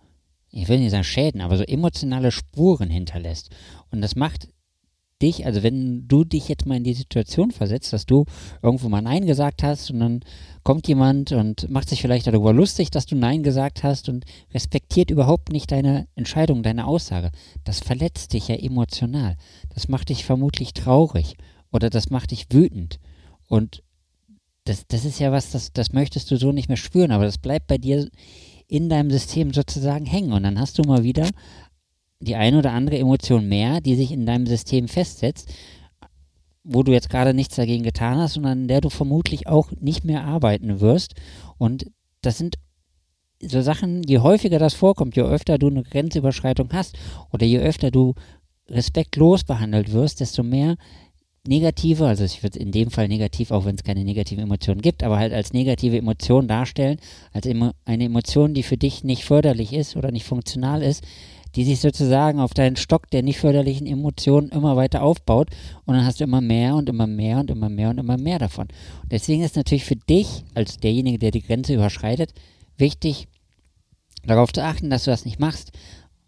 ich 0.51 0.69
will 0.69 0.79
nicht 0.79 0.91
sagen 0.91 1.05
Schäden, 1.05 1.41
aber 1.41 1.57
so 1.57 1.65
emotionale 1.65 2.33
Spuren 2.33 2.91
hinterlässt. 2.91 3.51
Und 3.91 4.01
das 4.01 4.17
macht 4.17 4.49
dich, 5.23 5.47
also 5.47 5.63
wenn 5.63 6.07
du 6.09 6.25
dich 6.25 6.49
jetzt 6.49 6.67
mal 6.67 6.77
in 6.77 6.85
die 6.85 6.95
Situation 6.95 7.51
versetzt, 7.51 7.93
dass 7.93 8.07
du 8.07 8.25
irgendwo 8.63 8.89
mal 8.89 9.01
Nein 9.01 9.27
gesagt 9.27 9.63
hast 9.63 9.91
und 9.91 10.01
dann 10.01 10.21
kommt 10.63 10.89
jemand 10.89 11.33
und 11.33 11.71
macht 11.71 11.89
sich 11.89 12.03
vielleicht 12.03 12.27
darüber 12.27 12.53
lustig, 12.53 12.91
dass 12.91 13.07
du 13.07 13.17
Nein 13.17 13.43
gesagt 13.43 13.83
hast 13.83 14.09
und 14.09 14.25
respektiert 14.53 15.11
überhaupt 15.11 15.51
nicht 15.53 15.73
deine 15.73 16.07
Entscheidung, 16.15 16.63
deine 16.63 16.87
Aussage. 16.87 17.31
Das 17.65 17.81
verletzt 17.81 18.33
dich 18.33 18.49
ja 18.49 18.57
emotional. 18.57 19.37
Das 19.75 19.89
macht 19.89 20.11
dich 20.11 20.25
vermutlich 20.25 20.75
traurig 20.75 21.37
oder 21.73 21.89
das 21.89 22.11
macht 22.11 22.31
dich 22.31 22.47
wütend. 22.51 22.99
Und 23.49 23.83
das, 24.65 24.87
das 24.89 25.05
ist 25.05 25.21
ja 25.21 25.33
was, 25.33 25.51
das, 25.51 25.73
das 25.73 25.93
möchtest 25.93 26.31
du 26.31 26.37
so 26.37 26.53
nicht 26.53 26.69
mehr 26.69 26.77
spüren, 26.77 27.13
aber 27.13 27.25
das 27.25 27.39
bleibt 27.39 27.69
bei 27.69 27.79
dir 27.79 28.09
in 28.69 28.89
deinem 28.89 29.11
System 29.11 29.53
sozusagen 29.53 30.07
hängen. 30.07 30.33
Und 30.33 30.43
dann 30.43 30.59
hast 30.59 30.79
du 30.79 30.83
mal 30.83 31.05
wieder 31.05 31.29
die 32.21 32.37
eine 32.37 32.59
oder 32.59 32.73
andere 32.73 32.99
Emotion 32.99 33.49
mehr, 33.49 33.81
die 33.81 33.95
sich 33.95 34.13
in 34.13 34.27
deinem 34.27 34.47
System 34.47 34.89
festsetzt, 34.89 35.53
wo 36.65 36.83
du 36.83 36.93
jetzt 36.93 37.11
gerade 37.11 37.35
nichts 37.35 37.57
dagegen 37.57 37.85
getan 37.85 38.19
hast 38.19 38.37
und 38.37 38.47
an 38.47 38.69
der 38.69 38.81
du 38.81 38.91
vermutlich 38.91 39.47
auch 39.47 39.71
nicht 39.81 40.05
mehr 40.05 40.25
arbeiten 40.25 40.81
wirst. 40.81 41.15
Und 41.59 41.87
das 42.23 42.39
sind 42.39 42.57
so 43.41 43.61
Sachen, 43.61 44.03
je 44.03 44.19
häufiger 44.19 44.59
das 44.59 44.75
vorkommt, 44.75 45.15
je 45.15 45.23
öfter 45.23 45.59
du 45.59 45.69
eine 45.69 45.83
Grenzüberschreitung 45.83 46.71
hast 46.73 46.97
oder 47.33 47.47
je 47.47 47.59
öfter 47.59 47.91
du 47.91 48.15
respektlos 48.69 49.45
behandelt 49.45 49.93
wirst, 49.93 50.21
desto 50.21 50.43
mehr 50.43 50.77
negative, 51.47 52.07
also 52.07 52.25
ich 52.25 52.43
würde 52.43 52.59
in 52.59 52.73
dem 52.73 52.91
Fall 52.91 53.07
negativ, 53.09 53.51
auch 53.53 53.65
wenn 53.65 53.77
es 53.77 53.85
keine 53.85 54.05
negativen 54.05 54.45
Emotionen 54.45 54.83
gibt, 54.83 55.05
aber 55.05 55.19
halt 55.19 55.33
als 55.33 55.53
negative 55.53 55.97
Emotion 55.97 56.49
darstellen, 56.49 56.99
als 57.33 57.47
eine 57.47 58.05
Emotion, 58.05 58.55
die 58.55 58.65
für 58.65 58.77
dich 58.77 59.05
nicht 59.05 59.25
förderlich 59.25 59.73
ist 59.73 59.97
oder 59.97 60.11
nicht 60.11 60.25
funktional 60.25 60.83
ist, 60.83 61.05
die 61.57 61.65
sich 61.65 61.81
sozusagen 61.81 62.39
auf 62.39 62.55
deinen 62.55 62.77
Stock 62.77 63.11
der 63.11 63.23
nicht 63.23 63.39
förderlichen 63.39 63.87
Emotionen 63.87 64.51
immer 64.51 64.77
weiter 64.77 65.03
aufbaut 65.03 65.49
und 65.87 65.95
dann 65.95 66.05
hast 66.05 66.21
du 66.21 66.25
immer 66.25 66.43
mehr 66.43 66.77
und 66.77 66.89
immer 66.89 67.07
mehr 67.07 67.39
und 67.39 67.51
immer 67.51 67.71
mehr 67.71 67.91
und 67.91 67.99
immer 67.99 68.19
mehr 68.19 68.39
davon. 68.39 68.69
Und 69.03 69.11
deswegen 69.11 69.43
ist 69.43 69.57
natürlich 69.57 69.87
für 69.87 69.97
dich 69.97 70.45
als 70.55 70.77
derjenige, 70.77 71.19
der 71.19 71.31
die 71.31 71.43
Grenze 71.43 71.75
überschreitet, 71.75 72.35
wichtig, 72.77 73.27
darauf 74.27 74.53
zu 74.53 74.63
achten, 74.63 74.91
dass 74.91 75.05
du 75.05 75.11
das 75.11 75.25
nicht 75.25 75.41
machst, 75.41 75.73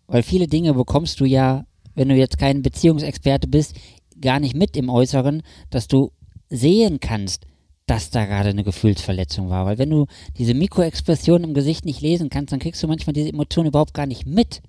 weil 0.07 0.23
viele 0.23 0.47
Dinge 0.47 0.73
bekommst 0.73 1.21
du 1.21 1.27
ja, 1.27 1.67
wenn 1.95 2.09
du 2.09 2.15
jetzt 2.15 2.39
kein 2.39 2.63
Beziehungsexperte 2.63 3.49
bist, 3.49 3.77
gar 4.21 4.41
nicht 4.41 4.57
mit 4.57 4.77
im 4.77 4.89
Äußeren, 4.89 5.43
dass 5.69 5.89
du 5.89 6.11
sehen 6.49 7.01
kannst, 7.01 7.47
dass 7.87 8.11
da 8.11 8.25
gerade 8.25 8.51
eine 8.51 8.65
Gefühlsverletzung 8.65 9.51
war. 9.51 9.67
Weil 9.67 9.79
wenn 9.79 9.91
du 9.91 10.07
diese 10.39 10.55
Mikroexpression 10.55 11.45
im 11.45 11.55
Gesicht 11.55 11.85
nicht 11.85 12.01
lesen 12.01 12.31
kannst, 12.31 12.53
dann 12.53 12.61
kriegst 12.61 12.83
du 12.83 12.87
manchmal 12.87 13.13
diese 13.13 13.29
Emotionen 13.29 13.69
überhaupt 13.69 13.95
gar 13.95 14.07
nicht 14.07 14.27
mit. 14.27 14.63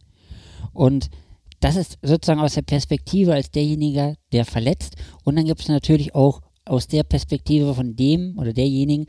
Und 0.73 1.09
das 1.59 1.75
ist 1.75 1.97
sozusagen 2.01 2.39
aus 2.39 2.53
der 2.53 2.61
Perspektive 2.61 3.33
als 3.33 3.51
derjenige, 3.51 4.15
der 4.31 4.45
verletzt. 4.45 4.95
Und 5.23 5.35
dann 5.35 5.45
gibt 5.45 5.61
es 5.61 5.67
natürlich 5.67 6.15
auch 6.15 6.41
aus 6.65 6.87
der 6.87 7.03
Perspektive 7.03 7.73
von 7.73 7.95
dem 7.95 8.37
oder 8.37 8.53
derjenigen, 8.53 9.07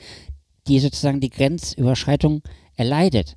die 0.66 0.78
sozusagen 0.78 1.20
die 1.20 1.30
Grenzüberschreitung 1.30 2.42
erleidet. 2.76 3.36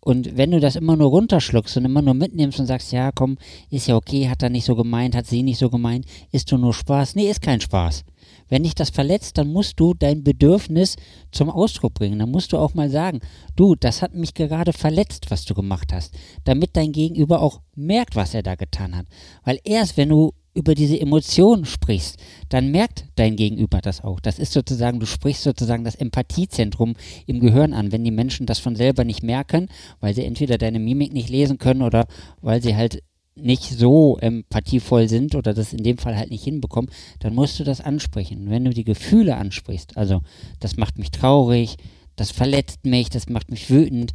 Und 0.00 0.36
wenn 0.36 0.52
du 0.52 0.60
das 0.60 0.76
immer 0.76 0.96
nur 0.96 1.08
runterschluckst 1.08 1.76
und 1.76 1.84
immer 1.84 2.00
nur 2.00 2.14
mitnimmst 2.14 2.60
und 2.60 2.66
sagst, 2.66 2.92
ja, 2.92 3.10
komm, 3.12 3.38
ist 3.70 3.88
ja 3.88 3.96
okay, 3.96 4.28
hat 4.28 4.40
er 4.40 4.50
nicht 4.50 4.64
so 4.64 4.76
gemeint, 4.76 5.16
hat 5.16 5.26
sie 5.26 5.42
nicht 5.42 5.58
so 5.58 5.68
gemeint, 5.68 6.06
ist 6.30 6.52
du 6.52 6.58
nur 6.58 6.72
Spaß? 6.72 7.16
Nee, 7.16 7.28
ist 7.28 7.42
kein 7.42 7.60
Spaß. 7.60 8.04
Wenn 8.48 8.62
dich 8.62 8.74
das 8.74 8.90
verletzt, 8.90 9.38
dann 9.38 9.52
musst 9.52 9.78
du 9.80 9.94
dein 9.94 10.24
Bedürfnis 10.24 10.96
zum 11.32 11.50
Ausdruck 11.50 11.94
bringen. 11.94 12.18
Dann 12.18 12.30
musst 12.30 12.52
du 12.52 12.58
auch 12.58 12.74
mal 12.74 12.90
sagen, 12.90 13.20
du, 13.56 13.74
das 13.74 14.02
hat 14.02 14.14
mich 14.14 14.34
gerade 14.34 14.72
verletzt, 14.72 15.30
was 15.30 15.44
du 15.44 15.54
gemacht 15.54 15.92
hast, 15.92 16.14
damit 16.44 16.76
dein 16.76 16.92
Gegenüber 16.92 17.40
auch 17.40 17.60
merkt, 17.74 18.16
was 18.16 18.34
er 18.34 18.42
da 18.42 18.54
getan 18.54 18.96
hat. 18.96 19.06
Weil 19.44 19.58
erst 19.64 19.96
wenn 19.96 20.08
du 20.08 20.32
über 20.56 20.74
diese 20.74 20.98
Emotionen 20.98 21.66
sprichst, 21.66 22.16
dann 22.48 22.70
merkt 22.70 23.04
dein 23.16 23.36
Gegenüber 23.36 23.80
das 23.82 24.02
auch. 24.02 24.20
Das 24.20 24.38
ist 24.38 24.54
sozusagen, 24.54 24.98
du 24.98 25.06
sprichst 25.06 25.42
sozusagen 25.42 25.84
das 25.84 25.94
Empathiezentrum 25.96 26.94
im 27.26 27.40
Gehirn 27.40 27.74
an. 27.74 27.92
Wenn 27.92 28.04
die 28.04 28.10
Menschen 28.10 28.46
das 28.46 28.58
von 28.58 28.74
selber 28.74 29.04
nicht 29.04 29.22
merken, 29.22 29.68
weil 30.00 30.14
sie 30.14 30.24
entweder 30.24 30.56
deine 30.56 30.78
Mimik 30.78 31.12
nicht 31.12 31.28
lesen 31.28 31.58
können 31.58 31.82
oder 31.82 32.06
weil 32.40 32.62
sie 32.62 32.74
halt 32.74 33.02
nicht 33.36 33.64
so 33.64 34.18
empathievoll 34.18 35.08
sind 35.08 35.34
oder 35.34 35.54
das 35.54 35.72
in 35.72 35.84
dem 35.84 35.98
Fall 35.98 36.16
halt 36.16 36.30
nicht 36.30 36.44
hinbekommen, 36.44 36.90
dann 37.20 37.34
musst 37.34 37.60
du 37.60 37.64
das 37.64 37.80
ansprechen. 37.80 38.50
Wenn 38.50 38.64
du 38.64 38.70
die 38.70 38.84
Gefühle 38.84 39.36
ansprichst, 39.36 39.96
also 39.96 40.22
das 40.58 40.76
macht 40.76 40.98
mich 40.98 41.10
traurig, 41.10 41.76
das 42.16 42.30
verletzt 42.30 42.84
mich, 42.84 43.10
das 43.10 43.28
macht 43.28 43.50
mich 43.50 43.70
wütend, 43.70 44.12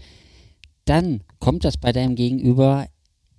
dann 0.85 1.23
kommt 1.39 1.63
das 1.63 1.77
bei 1.77 1.91
deinem 1.91 2.15
Gegenüber 2.15 2.87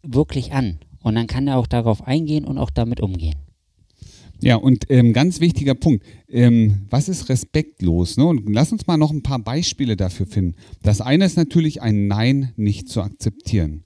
wirklich 0.02 0.52
an. 0.52 0.78
Und 1.02 1.16
dann 1.16 1.26
kann 1.26 1.48
er 1.48 1.58
auch 1.58 1.66
darauf 1.66 2.06
eingehen 2.06 2.44
und 2.44 2.58
auch 2.58 2.70
damit 2.70 3.00
umgehen. 3.00 3.34
Ja, 4.40 4.56
und 4.56 4.86
ähm, 4.88 5.12
ganz 5.12 5.40
wichtiger 5.40 5.74
Punkt. 5.74 6.04
Ähm, 6.28 6.86
was 6.90 7.08
ist 7.08 7.28
respektlos? 7.28 8.16
Ne? 8.16 8.26
Und 8.26 8.52
lass 8.52 8.72
uns 8.72 8.86
mal 8.88 8.96
noch 8.96 9.12
ein 9.12 9.22
paar 9.22 9.38
Beispiele 9.38 9.96
dafür 9.96 10.26
finden. 10.26 10.56
Das 10.82 11.00
eine 11.00 11.24
ist 11.24 11.36
natürlich 11.36 11.80
ein 11.80 12.08
Nein 12.08 12.52
nicht 12.56 12.88
zu 12.88 13.02
akzeptieren. 13.02 13.84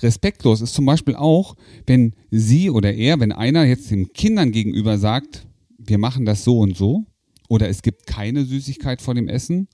Respektlos 0.00 0.60
ist 0.60 0.74
zum 0.74 0.86
Beispiel 0.86 1.14
auch, 1.14 1.56
wenn 1.86 2.14
sie 2.30 2.70
oder 2.70 2.94
er, 2.94 3.20
wenn 3.20 3.32
einer 3.32 3.64
jetzt 3.64 3.90
den 3.90 4.12
Kindern 4.12 4.52
gegenüber 4.52 4.98
sagt, 4.98 5.46
wir 5.78 5.98
machen 5.98 6.24
das 6.24 6.44
so 6.44 6.58
und 6.58 6.76
so, 6.76 7.04
oder 7.48 7.68
es 7.68 7.82
gibt 7.82 8.06
keine 8.06 8.44
Süßigkeit 8.44 9.00
vor 9.00 9.14
dem 9.14 9.28
Essen, 9.28 9.68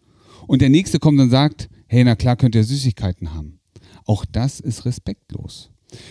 und 0.47 0.63
der 0.63 0.69
nächste 0.69 0.99
kommt 0.99 1.21
und 1.21 1.31
sagt, 1.31 1.69
hey, 1.87 2.05
na 2.05 2.17
klar 2.17 2.37
könnt 2.37 2.55
ihr 2.55 2.65
Süßigkeiten 2.65 3.35
haben. 3.35 3.61
Auch 4.05 4.25
das 4.25 4.61
ist 4.61 4.85
respektlos. 4.85 5.71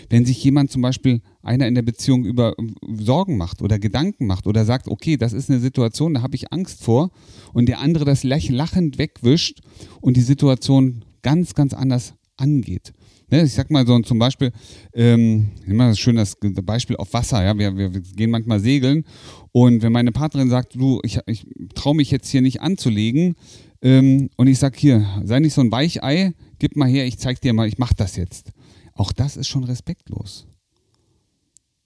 Wenn 0.10 0.26
sich 0.26 0.44
jemand 0.44 0.72
zum 0.72 0.82
Beispiel 0.82 1.22
einer 1.42 1.68
in 1.68 1.76
der 1.76 1.82
Beziehung 1.82 2.26
über 2.26 2.56
Sorgen 2.98 3.38
macht 3.38 3.62
oder 3.62 3.80
Gedanken 3.80 4.26
macht 4.26 4.48
oder 4.48 4.66
sagt, 4.66 4.88
okay, 4.88 5.18
das 5.18 5.34
ist 5.34 5.50
eine 5.50 5.60
Situation, 5.60 6.14
da 6.14 6.22
habe 6.22 6.36
ich 6.36 6.54
Angst 6.54 6.84
vor 6.84 7.12
und 7.52 7.68
der 7.68 7.80
andere 7.80 8.06
das 8.06 8.24
lachend 8.24 8.98
wegwischt 8.98 9.60
und 10.02 10.16
die 10.16 10.22
Situation 10.22 11.04
ganz, 11.22 11.54
ganz 11.54 11.74
anders 11.74 12.14
angeht. 12.38 12.94
Ne, 13.34 13.42
ich 13.46 13.54
sag 13.54 13.72
mal 13.72 13.84
so 13.88 13.98
zum 14.02 14.20
Beispiel, 14.20 14.52
ähm, 14.94 15.50
immer 15.66 15.96
schön 15.96 16.18
das 16.18 16.38
Beispiel 16.62 16.96
auf 16.98 17.14
Wasser, 17.14 17.44
ja, 17.44 17.58
wir, 17.58 17.76
wir, 17.76 17.90
gehen 17.90 18.30
manchmal 18.30 18.60
segeln 18.60 19.06
und 19.52 19.82
wenn 19.82 19.92
meine 19.92 20.12
Partnerin 20.12 20.52
sagt, 20.52 20.76
du, 20.76 21.00
ich, 21.02 21.18
ich 21.26 21.48
traue 21.74 21.96
mich 21.96 22.12
jetzt 22.12 22.30
hier 22.30 22.42
nicht 22.42 22.62
anzulegen 22.62 23.34
ähm, 23.82 24.30
und 24.38 24.46
ich 24.46 24.60
sag 24.60 24.76
hier, 24.76 25.04
sei 25.24 25.40
nicht 25.40 25.56
so 25.56 25.62
ein 25.62 25.72
Weichei, 25.72 26.34
gib 26.60 26.76
mal 26.76 26.88
her, 26.88 27.08
ich 27.08 27.18
zeig 27.18 27.42
dir 27.42 27.54
mal, 27.54 27.68
ich 27.68 27.80
mach 27.80 27.94
das 27.94 28.18
jetzt. 28.18 28.52
Auch 28.94 29.12
das 29.12 29.36
ist 29.36 29.48
schon 29.48 29.64
respektlos. 29.64 30.46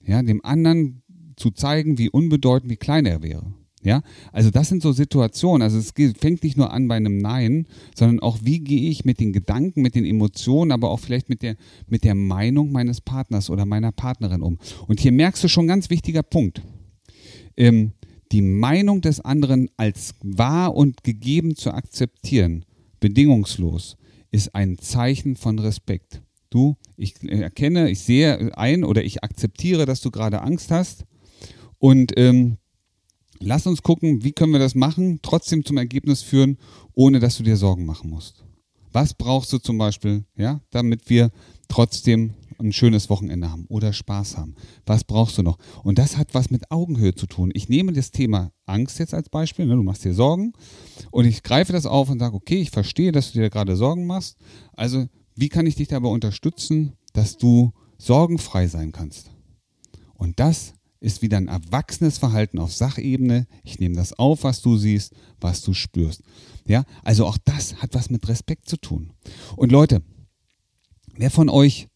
Ja, 0.04 0.22
dem 0.22 0.44
anderen 0.44 1.00
zu 1.36 1.50
zeigen, 1.50 1.96
wie 1.96 2.10
unbedeutend, 2.10 2.70
wie 2.70 2.76
klein 2.76 3.06
er 3.06 3.22
wäre. 3.22 3.54
Ja, 3.84 4.02
also 4.32 4.50
das 4.50 4.68
sind 4.68 4.82
so 4.82 4.92
Situationen. 4.92 5.62
Also 5.62 5.78
es 5.78 5.92
fängt 6.18 6.42
nicht 6.42 6.56
nur 6.56 6.72
an 6.72 6.88
bei 6.88 6.96
einem 6.96 7.18
Nein, 7.18 7.66
sondern 7.94 8.18
auch, 8.20 8.38
wie 8.42 8.58
gehe 8.58 8.90
ich 8.90 9.04
mit 9.04 9.20
den 9.20 9.32
Gedanken, 9.32 9.82
mit 9.82 9.94
den 9.94 10.04
Emotionen, 10.04 10.72
aber 10.72 10.90
auch 10.90 10.98
vielleicht 10.98 11.28
mit 11.28 11.42
der, 11.42 11.56
mit 11.86 12.02
der 12.02 12.16
Meinung 12.16 12.72
meines 12.72 13.00
Partners 13.00 13.50
oder 13.50 13.66
meiner 13.66 13.92
Partnerin 13.92 14.42
um. 14.42 14.58
Und 14.88 14.98
hier 14.98 15.12
merkst 15.12 15.44
du 15.44 15.48
schon 15.48 15.66
ein 15.66 15.68
ganz 15.68 15.90
wichtiger 15.90 16.24
Punkt. 16.24 16.62
Ähm, 17.56 17.92
die 18.32 18.42
Meinung 18.42 19.00
des 19.00 19.20
anderen 19.20 19.70
als 19.76 20.14
wahr 20.22 20.74
und 20.74 21.04
gegeben 21.04 21.54
zu 21.54 21.72
akzeptieren, 21.72 22.64
bedingungslos, 23.00 23.96
ist 24.30 24.54
ein 24.54 24.78
Zeichen 24.78 25.36
von 25.36 25.58
Respekt. 25.58 26.20
Du, 26.50 26.76
ich 26.96 27.14
erkenne, 27.22 27.90
ich 27.90 28.00
sehe 28.00 28.56
ein 28.56 28.84
oder 28.84 29.04
ich 29.04 29.22
akzeptiere, 29.22 29.86
dass 29.86 30.00
du 30.00 30.10
gerade 30.10 30.42
Angst 30.42 30.70
hast. 30.70 31.04
Und 31.78 32.12
ähm, 32.16 32.58
lass 33.40 33.66
uns 33.66 33.82
gucken, 33.82 34.24
wie 34.24 34.32
können 34.32 34.52
wir 34.52 34.58
das 34.58 34.74
machen, 34.74 35.20
trotzdem 35.22 35.64
zum 35.64 35.76
Ergebnis 35.76 36.22
führen, 36.22 36.58
ohne 36.94 37.20
dass 37.20 37.36
du 37.36 37.42
dir 37.42 37.56
Sorgen 37.56 37.84
machen 37.84 38.10
musst. 38.10 38.44
Was 38.92 39.14
brauchst 39.14 39.52
du 39.52 39.58
zum 39.58 39.78
Beispiel, 39.78 40.24
ja, 40.36 40.60
damit 40.70 41.10
wir 41.10 41.30
trotzdem 41.68 42.34
ein 42.58 42.72
schönes 42.72 43.08
Wochenende 43.10 43.50
haben 43.50 43.66
oder 43.68 43.92
Spaß 43.92 44.36
haben? 44.36 44.54
Was 44.86 45.04
brauchst 45.04 45.38
du 45.38 45.42
noch? 45.42 45.58
Und 45.84 45.98
das 45.98 46.16
hat 46.16 46.34
was 46.34 46.50
mit 46.50 46.70
Augenhöhe 46.70 47.14
zu 47.14 47.26
tun. 47.26 47.50
Ich 47.54 47.68
nehme 47.68 47.92
das 47.92 48.10
Thema 48.10 48.50
Angst 48.66 48.98
jetzt 48.98 49.14
als 49.14 49.28
Beispiel, 49.28 49.66
ne? 49.66 49.76
du 49.76 49.82
machst 49.82 50.04
dir 50.04 50.14
Sorgen 50.14 50.52
und 51.10 51.26
ich 51.26 51.42
greife 51.42 51.72
das 51.72 51.86
auf 51.86 52.10
und 52.10 52.18
sage, 52.18 52.34
okay, 52.34 52.60
ich 52.60 52.70
verstehe, 52.70 53.12
dass 53.12 53.32
du 53.32 53.38
dir 53.38 53.50
gerade 53.50 53.76
Sorgen 53.76 54.06
machst. 54.06 54.36
Also 54.72 55.06
wie 55.34 55.48
kann 55.48 55.66
ich 55.66 55.76
dich 55.76 55.88
dabei 55.88 56.08
unterstützen, 56.08 56.94
dass 57.12 57.36
du 57.36 57.72
sorgenfrei 57.98 58.66
sein 58.66 58.92
kannst? 58.92 59.30
Und 60.14 60.40
das 60.40 60.74
ist 61.00 61.22
wieder 61.22 61.36
ein 61.36 61.48
erwachsenes 61.48 62.18
Verhalten 62.18 62.58
auf 62.58 62.72
Sachebene. 62.72 63.46
Ich 63.62 63.78
nehme 63.78 63.94
das 63.94 64.12
auf, 64.12 64.44
was 64.44 64.62
du 64.62 64.76
siehst, 64.76 65.14
was 65.40 65.62
du 65.62 65.74
spürst. 65.74 66.22
Ja, 66.66 66.84
also 67.02 67.26
auch 67.26 67.38
das 67.44 67.76
hat 67.76 67.94
was 67.94 68.10
mit 68.10 68.28
Respekt 68.28 68.68
zu 68.68 68.76
tun. 68.76 69.12
Und 69.56 69.72
Leute, 69.72 70.02
wer 71.16 71.30
von 71.30 71.48
euch, 71.48 71.88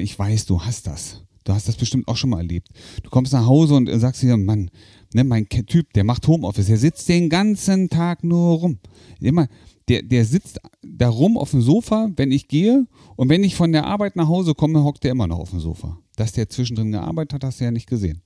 ich 0.00 0.18
weiß, 0.18 0.46
du 0.46 0.62
hast 0.62 0.86
das. 0.86 1.22
Du 1.44 1.52
hast 1.52 1.68
das 1.68 1.76
bestimmt 1.76 2.08
auch 2.08 2.16
schon 2.16 2.30
mal 2.30 2.38
erlebt. 2.38 2.70
Du 3.02 3.10
kommst 3.10 3.32
nach 3.32 3.46
Hause 3.46 3.74
und 3.74 3.88
sagst 4.00 4.22
dir, 4.22 4.36
Mann, 4.36 4.70
ne, 5.14 5.22
mein 5.22 5.48
Typ, 5.48 5.92
der 5.92 6.02
macht 6.02 6.26
Homeoffice, 6.26 6.66
der 6.66 6.76
sitzt 6.76 7.08
den 7.08 7.28
ganzen 7.28 7.88
Tag 7.88 8.24
nur 8.24 8.58
rum. 8.58 8.78
Immer, 9.20 9.46
der, 9.88 10.02
der 10.02 10.24
sitzt 10.24 10.60
da 10.82 11.08
rum 11.08 11.38
auf 11.38 11.52
dem 11.52 11.62
Sofa, 11.62 12.10
wenn 12.16 12.32
ich 12.32 12.48
gehe. 12.48 12.86
Und 13.14 13.28
wenn 13.28 13.44
ich 13.44 13.54
von 13.54 13.70
der 13.70 13.86
Arbeit 13.86 14.16
nach 14.16 14.26
Hause 14.26 14.54
komme, 14.54 14.82
hockt 14.82 15.04
der 15.04 15.12
immer 15.12 15.28
noch 15.28 15.38
auf 15.38 15.50
dem 15.50 15.60
Sofa. 15.60 15.98
Dass 16.16 16.32
der 16.32 16.48
zwischendrin 16.48 16.92
gearbeitet 16.92 17.34
hat, 17.34 17.44
hast 17.44 17.60
du 17.60 17.64
ja 17.64 17.70
nicht 17.70 17.88
gesehen. 17.88 18.22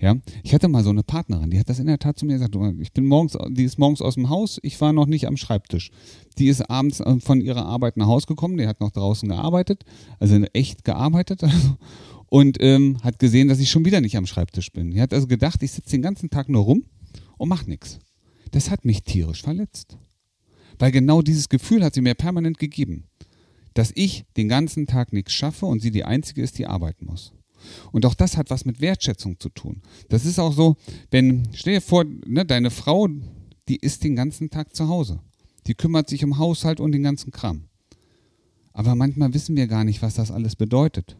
Ja, 0.00 0.16
ich 0.42 0.54
hatte 0.54 0.68
mal 0.68 0.82
so 0.82 0.90
eine 0.90 1.02
Partnerin, 1.02 1.50
die 1.50 1.58
hat 1.58 1.68
das 1.68 1.78
in 1.78 1.86
der 1.86 1.98
Tat 1.98 2.18
zu 2.18 2.26
mir 2.26 2.34
gesagt. 2.34 2.56
Ich 2.80 2.92
bin 2.92 3.06
morgens, 3.06 3.38
die 3.50 3.64
ist 3.64 3.78
morgens 3.78 4.02
aus 4.02 4.14
dem 4.14 4.28
Haus, 4.28 4.58
ich 4.62 4.80
war 4.80 4.92
noch 4.92 5.06
nicht 5.06 5.26
am 5.26 5.36
Schreibtisch. 5.36 5.90
Die 6.38 6.48
ist 6.48 6.68
abends 6.68 7.00
äh, 7.00 7.20
von 7.20 7.40
ihrer 7.40 7.64
Arbeit 7.64 7.96
nach 7.96 8.06
Hause 8.06 8.26
gekommen, 8.26 8.56
die 8.56 8.66
hat 8.66 8.80
noch 8.80 8.90
draußen 8.90 9.28
gearbeitet, 9.28 9.84
also 10.18 10.36
echt 10.52 10.84
gearbeitet. 10.84 11.42
und 12.28 12.56
ähm, 12.60 12.98
hat 13.02 13.18
gesehen, 13.18 13.48
dass 13.48 13.60
ich 13.60 13.70
schon 13.70 13.84
wieder 13.84 14.00
nicht 14.00 14.16
am 14.16 14.26
Schreibtisch 14.26 14.72
bin. 14.72 14.90
Die 14.90 15.00
hat 15.00 15.14
also 15.14 15.26
gedacht, 15.26 15.62
ich 15.62 15.70
sitze 15.70 15.90
den 15.90 16.02
ganzen 16.02 16.30
Tag 16.30 16.48
nur 16.48 16.64
rum 16.64 16.84
und 17.38 17.48
mache 17.48 17.68
nichts. 17.68 17.98
Das 18.50 18.70
hat 18.70 18.84
mich 18.84 19.04
tierisch 19.04 19.42
verletzt. 19.42 19.96
Weil 20.78 20.90
genau 20.90 21.22
dieses 21.22 21.48
Gefühl 21.48 21.84
hat 21.84 21.94
sie 21.94 22.00
mir 22.00 22.14
permanent 22.14 22.58
gegeben. 22.58 23.04
dass 23.74 23.90
ich 23.94 24.24
den 24.36 24.48
ganzen 24.48 24.86
Tag 24.86 25.12
nichts 25.12 25.32
schaffe 25.32 25.66
und 25.66 25.80
sie 25.80 25.90
die 25.90 26.04
Einzige 26.04 26.42
ist, 26.42 26.58
die 26.58 26.66
arbeiten 26.66 27.06
muss. 27.06 27.33
Und 27.92 28.06
auch 28.06 28.14
das 28.14 28.36
hat 28.36 28.50
was 28.50 28.64
mit 28.64 28.80
Wertschätzung 28.80 29.38
zu 29.40 29.48
tun. 29.48 29.82
Das 30.08 30.24
ist 30.24 30.38
auch 30.38 30.52
so, 30.52 30.76
wenn, 31.10 31.48
stell 31.52 31.74
dir 31.74 31.80
vor, 31.80 32.04
ne, 32.04 32.44
deine 32.44 32.70
Frau, 32.70 33.08
die 33.68 33.76
ist 33.76 34.04
den 34.04 34.16
ganzen 34.16 34.50
Tag 34.50 34.74
zu 34.74 34.88
Hause. 34.88 35.20
Die 35.66 35.74
kümmert 35.74 36.08
sich 36.08 36.24
um 36.24 36.38
Haushalt 36.38 36.80
und 36.80 36.92
den 36.92 37.02
ganzen 37.02 37.30
Kram. 37.32 37.68
Aber 38.72 38.94
manchmal 38.94 39.32
wissen 39.34 39.56
wir 39.56 39.66
gar 39.66 39.84
nicht, 39.84 40.02
was 40.02 40.14
das 40.14 40.30
alles 40.30 40.56
bedeutet. 40.56 41.16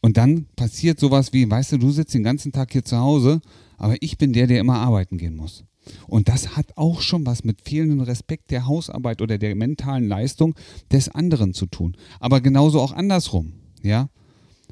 Und 0.00 0.16
dann 0.16 0.46
passiert 0.56 1.00
sowas 1.00 1.32
wie, 1.32 1.50
weißt 1.50 1.72
du, 1.72 1.78
du 1.78 1.90
sitzt 1.90 2.14
den 2.14 2.24
ganzen 2.24 2.52
Tag 2.52 2.72
hier 2.72 2.84
zu 2.84 2.98
Hause, 2.98 3.40
aber 3.78 3.96
ich 4.00 4.18
bin 4.18 4.32
der, 4.32 4.46
der 4.46 4.60
immer 4.60 4.78
arbeiten 4.78 5.16
gehen 5.16 5.36
muss. 5.36 5.64
Und 6.06 6.28
das 6.28 6.56
hat 6.56 6.76
auch 6.76 7.00
schon 7.00 7.26
was 7.26 7.44
mit 7.44 7.62
fehlendem 7.62 8.00
Respekt 8.00 8.50
der 8.50 8.66
Hausarbeit 8.66 9.22
oder 9.22 9.38
der 9.38 9.54
mentalen 9.54 10.06
Leistung 10.06 10.54
des 10.90 11.08
anderen 11.08 11.54
zu 11.54 11.66
tun. 11.66 11.96
Aber 12.20 12.40
genauso 12.40 12.80
auch 12.80 12.92
andersrum, 12.92 13.54
ja. 13.82 14.08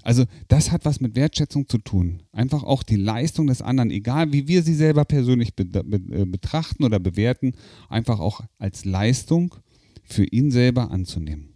Also 0.03 0.25
das 0.49 0.73
hat 0.73 0.85
was 0.85 1.01
mit 1.01 1.15
Wertschätzung 1.15 1.69
zu 1.69 1.79
tun. 1.79 2.23
Einfach 2.33 2.63
auch 2.63 2.83
die 2.83 2.97
Leistung 2.97 3.47
des 3.47 3.63
anderen, 3.63 3.91
egal 3.91 4.33
wie 4.33 4.49
wir 4.49 4.63
sie 4.63 4.75
selber 4.75 5.05
persönlich 5.05 5.55
be 5.55 5.65
be 5.65 5.97
äh, 6.15 6.25
betrachten 6.25 6.85
oder 6.85 6.99
bewerten, 6.99 7.53
einfach 7.89 8.21
auch 8.21 8.43
als 8.59 8.85
Leistung 8.85 9.55
für 10.03 10.25
ihn 10.25 10.51
selber 10.51 10.91
anzunehmen. 10.91 11.51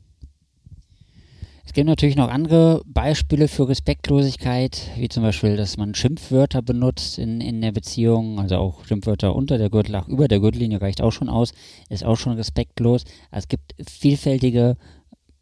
Es 1.67 1.73
gibt 1.73 1.89
natürlich 1.89 2.15
noch 2.15 2.29
andere 2.29 2.83
Beispiele 2.87 3.49
für 3.49 3.69
Respektlosigkeit, 3.69 4.91
wie 4.97 5.09
zum 5.09 5.23
Beispiel, 5.23 5.57
dass 5.57 5.77
man 5.77 5.95
Schimpfwörter 5.95 6.63
benutzt 6.63 7.19
in, 7.19 7.41
in 7.41 7.63
der 7.63 7.73
Beziehung, 7.73 8.39
also 8.39 8.57
auch 8.57 8.85
Schimpfwörter 8.85 9.35
unter 9.35 9.59
der 9.59 9.71
Gürtelach, 9.71 10.07
über 10.07 10.29
der 10.29 10.41
Gürtellinie 10.41 10.81
reicht 10.81 11.01
auch 11.01 11.11
schon 11.11 11.29
aus, 11.29 11.53
ist 11.89 12.05
auch 12.05 12.17
schon 12.17 12.35
respektlos. 12.35 13.05
Also 13.31 13.45
es 13.45 13.49
gibt 13.49 13.75
vielfältige 13.91 14.77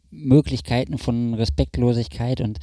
Möglichkeiten 0.09 0.97
von 0.97 1.33
Respektlosigkeit 1.33 2.39
und 2.39 2.59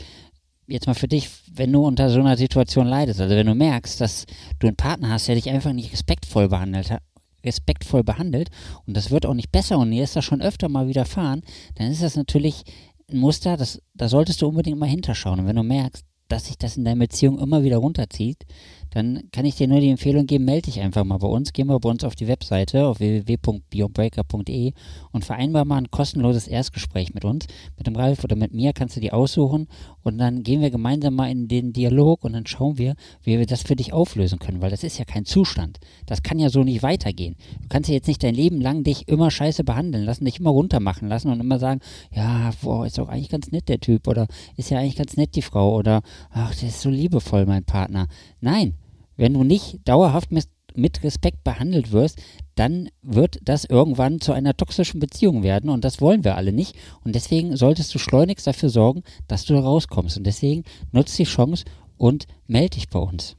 jetzt 0.71 0.87
mal 0.87 0.95
für 0.95 1.09
dich, 1.09 1.29
wenn 1.53 1.73
du 1.73 1.85
unter 1.85 2.11
so 2.11 2.21
einer 2.21 2.37
Situation 2.37 2.87
leidest, 2.87 3.21
also 3.21 3.35
wenn 3.35 3.47
du 3.47 3.55
merkst, 3.55 4.01
dass 4.01 4.27
du 4.59 4.67
einen 4.67 4.77
Partner 4.77 5.11
hast, 5.11 5.29
der 5.29 5.35
dich 5.35 5.49
einfach 5.51 5.73
nicht 5.73 5.93
respektvoll 5.93 6.49
behandelt 6.49 6.91
hat, 6.91 7.03
respektvoll 7.45 8.05
behandelt 8.05 8.51
und 8.87 8.97
das 8.97 9.11
wird 9.11 9.27
auch 9.27 9.35
nicht 9.35 9.53
besser 9.53 9.79
und 9.79 9.91
dir 9.91 10.05
ist 10.05 10.17
das 10.17 10.25
schon 10.25 10.43
öfter 10.43 10.69
mal 10.69 10.89
widerfahren, 10.89 11.43
dann 11.77 11.91
ist 11.91 12.03
das 12.03 12.17
natürlich 12.17 12.65
ein 13.11 13.19
Muster, 13.19 13.57
das, 13.57 13.81
da 13.95 14.09
solltest 14.09 14.43
du 14.43 14.49
unbedingt 14.49 14.79
mal 14.79 14.89
hinterschauen. 14.89 15.41
Und 15.41 15.47
wenn 15.47 15.57
du 15.57 15.63
merkst, 15.63 16.05
dass 16.29 16.47
sich 16.47 16.59
das 16.59 16.77
in 16.77 16.85
deiner 16.85 17.01
Beziehung 17.01 17.39
immer 17.39 17.65
wieder 17.65 17.79
runterzieht, 17.79 18.45
dann 18.91 19.23
kann 19.33 19.45
ich 19.45 19.55
dir 19.55 19.69
nur 19.69 19.81
die 19.81 19.91
Empfehlung 19.91 20.27
geben, 20.27 20.45
melde 20.45 20.63
dich 20.63 20.81
einfach 20.81 21.05
mal 21.05 21.19
bei 21.19 21.29
uns. 21.29 21.53
Geh 21.53 21.65
mal 21.65 21.79
bei 21.79 21.89
uns 21.89 22.03
auf 22.05 22.17
die 22.17 22.27
Webseite 22.27 22.87
auf 22.87 22.99
www.beyondbreaker.de 22.99 24.73
und 25.13 25.25
vereinbar 25.25 25.65
mal 25.65 25.79
ein 25.79 25.91
kostenloses 25.91 26.49
Erstgespräch 26.49 27.15
mit 27.15 27.25
uns. 27.25 27.47
Mit 27.77 27.87
dem 27.87 27.97
Ralf 27.97 28.25
oder 28.25 28.37
mit 28.37 28.53
mir 28.53 28.73
kannst 28.73 28.97
du 28.97 29.01
die 29.01 29.13
aussuchen 29.13 29.69
und 30.03 30.19
dann 30.19 30.43
gehen 30.43 30.61
wir 30.61 30.71
gemeinsam 30.71 31.15
mal 31.15 31.31
in 31.31 31.47
den 31.47 31.73
Dialog 31.73 32.25
und 32.25 32.33
dann 32.33 32.47
schauen 32.47 32.79
wir, 32.79 32.95
wie 33.23 33.39
wir 33.39 33.47
das 33.47 33.63
für 33.63 33.77
dich 33.77 33.93
auflösen 33.93 34.39
können, 34.39 34.61
weil 34.61 34.71
das 34.71 34.83
ist 34.83 34.99
ja 34.99 35.05
kein 35.05 35.25
Zustand. 35.25 35.79
Das 36.07 36.23
kann 36.23 36.39
ja 36.39 36.49
so 36.49 36.65
nicht 36.65 36.83
weitergehen. 36.83 37.37
Du 37.63 37.69
kannst 37.69 37.89
ja 37.89 37.95
jetzt 37.95 38.09
nicht 38.09 38.23
dein 38.23 38.35
Leben 38.35 38.61
lang 38.61 38.83
dich 38.83 39.07
immer 39.09 39.31
scheiße 39.31 39.63
behandeln 39.63 40.05
lassen, 40.05 40.25
dich 40.25 40.41
immer 40.41 40.51
runtermachen 40.51 41.09
lassen 41.09 41.31
und 41.31 41.41
immer 41.41 41.59
sagen, 41.59 41.81
ja, 42.13 42.51
boah, 42.63 42.87
ist 42.87 42.99
doch 42.99 43.09
eigentlich 43.09 43.29
ganz 43.29 43.53
nett 43.53 43.69
der 43.69 43.81
Typ 43.81 44.09
oder 44.09 44.27
ist 44.57 44.71
ja 44.71 44.79
eigentlich 44.79 44.97
ganz 44.97 45.17
nett 45.17 45.37
die 45.37 45.43
Frau 45.43 45.77
oder 45.77 46.03
ach, 46.31 46.55
der 46.57 46.69
ist 46.69 46.81
so 46.81 46.91
liebevoll, 46.91 47.47
mein 47.47 47.65
Partner. 47.65 48.09
Nein, 48.41 48.75
wenn 49.21 49.35
du 49.35 49.45
nicht 49.45 49.81
dauerhaft 49.85 50.33
mit, 50.33 50.47
mit 50.75 51.05
Respekt 51.05 51.45
behandelt 51.45 51.93
wirst, 51.93 52.19
dann 52.55 52.89
wird 53.03 53.39
das 53.43 53.67
irgendwann 53.67 54.23
zu 54.23 54.33
einer 54.33 54.57
toxischen 54.57 54.99
Beziehung 54.99 55.43
werden 55.43 55.69
und 55.69 55.85
das 55.85 56.01
wollen 56.01 56.25
wir 56.25 56.37
alle 56.37 56.55
nicht. 56.55 56.75
Und 57.05 57.15
deswegen 57.15 57.55
solltest 57.55 57.95
du 57.95 57.99
schleunigst 57.99 58.47
dafür 58.47 58.71
sorgen, 58.71 59.03
dass 59.29 59.45
du 59.45 59.53
da 59.53 59.61
rauskommst. 59.61 60.17
Und 60.17 60.25
deswegen 60.27 60.65
nutzt 60.91 61.19
die 61.19 61.25
Chance 61.25 61.67
und 61.99 62.27
melde 62.47 62.77
dich 62.77 62.89
bei 62.89 62.99
uns. 62.99 63.37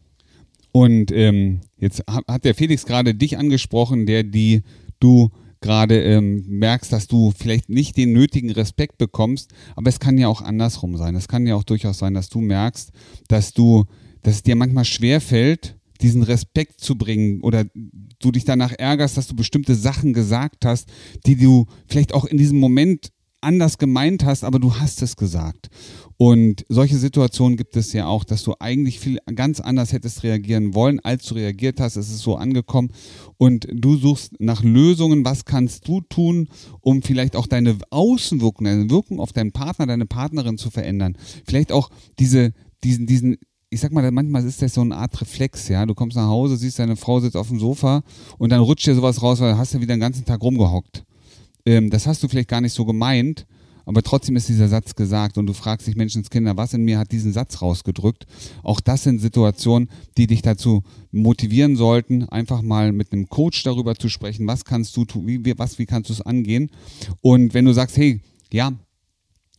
Und 0.72 1.12
ähm, 1.12 1.62
jetzt 1.80 2.04
hat 2.08 2.46
der 2.46 2.54
Felix 2.54 2.86
gerade 2.86 3.16
dich 3.16 3.40
angesprochen, 3.40 4.06
der 4.06 4.22
die 4.22 4.62
du 5.00 5.32
gerade 5.62 6.00
ähm, 6.00 6.46
merkst, 6.48 6.94
dass 6.94 7.08
du 7.08 7.32
vielleicht 7.36 7.70
nicht 7.70 7.98
den 7.98 8.14
nötigen 8.14 8.52
Respekt 8.52 9.00
bekommst, 9.00 9.52
aber 9.76 9.90
es 9.90 10.00
kann 10.00 10.20
ja 10.20 10.28
auch 10.28 10.42
andersrum 10.42 10.96
sein. 10.96 11.16
Es 11.16 11.28
kann 11.28 11.48
ja 11.48 11.56
auch 11.56 11.64
durchaus 11.64 11.98
sein, 11.98 12.14
dass 12.14 12.30
du 12.30 12.40
merkst, 12.40 12.92
dass 13.28 13.54
du 13.54 13.86
dass 14.24 14.36
es 14.36 14.44
dir 14.44 14.56
manchmal 14.56 14.86
schwerfällt, 14.86 15.78
diesen 16.02 16.24
Respekt 16.24 16.82
zu 16.82 16.98
bringen 16.98 17.42
oder 17.42 17.66
du 18.20 18.32
dich 18.32 18.44
danach 18.44 18.74
ärgerst, 18.78 19.18
dass 19.18 19.28
du 19.28 19.36
bestimmte 19.36 19.76
Sachen 19.76 20.14
gesagt 20.14 20.66
hast, 20.66 20.90
die 21.26 21.36
du 21.36 21.68
vielleicht 21.88 22.14
auch 22.14 22.26
in 22.26 22.38
diesem 22.38 22.60
Moment 22.60 23.12
anders 23.42 23.78
gemeint 23.78 24.24
hast, 24.24 24.44
aber 24.44 24.60
du 24.60 24.76
hast 24.76 25.02
es 25.02 25.16
gesagt. 25.16 25.70
Und 26.18 26.64
solche 26.70 26.98
Situationen 26.98 27.58
gibt 27.58 27.76
es 27.76 27.92
ja 27.94 28.06
auch, 28.06 28.24
dass 28.24 28.44
du 28.44 28.54
eigentlich 28.60 29.00
viel 29.00 29.18
ganz 29.36 29.60
anders 29.60 29.92
hättest 29.92 30.22
reagieren 30.22 30.76
wollen, 30.76 31.00
als 31.00 31.26
du 31.26 31.36
reagiert 31.36 31.80
hast. 31.80 31.96
Es 31.96 32.10
ist 32.10 32.20
so 32.20 32.36
angekommen 32.36 32.92
und 33.38 33.68
du 33.74 33.98
suchst 33.98 34.40
nach 34.40 34.64
Lösungen. 34.64 35.26
Was 35.26 35.46
kannst 35.46 35.88
du 35.88 36.02
tun, 36.02 36.48
um 36.82 37.02
vielleicht 37.02 37.36
auch 37.36 37.48
deine 37.48 37.78
Außenwirkung, 37.90 38.66
deine 38.66 38.90
Wirkung 38.92 39.20
auf 39.20 39.34
deinen 39.34 39.52
Partner, 39.52 39.88
deine 39.88 40.06
Partnerin 40.06 40.60
zu 40.60 40.70
verändern? 40.70 41.18
Vielleicht 41.48 41.72
auch 41.72 41.90
diese, 42.20 42.54
diesen, 42.84 43.08
diesen 43.08 43.38
ich 43.74 43.80
sag 43.80 43.94
mal, 43.94 44.12
manchmal 44.12 44.46
ist 44.46 44.62
das 44.62 44.74
so 44.74 44.82
eine 44.82 44.98
Art 44.98 45.20
Reflex, 45.22 45.70
ja. 45.70 45.86
Du 45.86 45.96
kommst 45.96 46.18
nach 46.18 46.28
Hause, 46.28 46.58
siehst 46.58 46.78
deine 46.78 46.98
Frau 46.98 47.22
sitzt 47.22 47.38
auf 47.38 47.48
dem 47.48 47.58
Sofa 47.58 48.04
und 48.38 48.50
dann 48.50 48.60
rutscht 48.60 48.86
dir 48.86 48.96
sowas 48.96 49.24
raus, 49.24 49.40
weil 49.40 49.54
du 49.54 49.58
hast 49.58 49.74
ja 49.74 49.80
wieder 49.80 49.96
den 49.96 50.02
ganzen 50.02 50.26
Tag 50.26 50.42
rumgehockt. 50.42 51.06
Ähm, 51.66 51.90
das 51.90 52.06
hast 52.06 52.22
du 52.22 52.28
vielleicht 52.28 52.50
gar 52.50 52.60
nicht 52.60 52.74
so 52.74 52.84
gemeint, 52.84 53.48
aber 53.86 54.04
trotzdem 54.04 54.36
ist 54.36 54.50
dieser 54.50 54.68
Satz 54.68 54.94
gesagt 54.94 55.38
und 55.38 55.46
du 55.46 55.54
fragst 55.54 55.88
dich 55.88 55.96
Menschenskinder, 55.96 56.58
was 56.58 56.74
in 56.74 56.84
mir 56.84 57.00
hat 57.00 57.14
diesen 57.14 57.32
Satz 57.32 57.62
rausgedrückt? 57.62 58.26
Auch 58.62 58.82
das 58.82 59.04
sind 59.04 59.22
Situationen, 59.22 59.90
die 60.18 60.28
dich 60.28 60.42
dazu 60.42 60.84
motivieren 61.14 61.78
sollten, 61.78 62.28
einfach 62.28 62.62
mal 62.62 62.92
mit 62.92 63.14
einem 63.14 63.30
Coach 63.30 63.64
darüber 63.64 63.96
zu 63.96 64.10
sprechen, 64.10 64.48
was 64.48 64.66
kannst 64.66 64.98
du 64.98 65.06
tun, 65.06 65.28
wie, 65.28 65.58
was, 65.58 65.80
wie 65.80 65.86
kannst 65.86 66.10
du 66.10 66.14
es 66.14 66.22
angehen? 66.22 66.72
Und 67.22 67.54
wenn 67.54 67.64
du 67.64 67.72
sagst, 67.72 67.96
hey, 67.96 68.20
ja, 68.52 68.74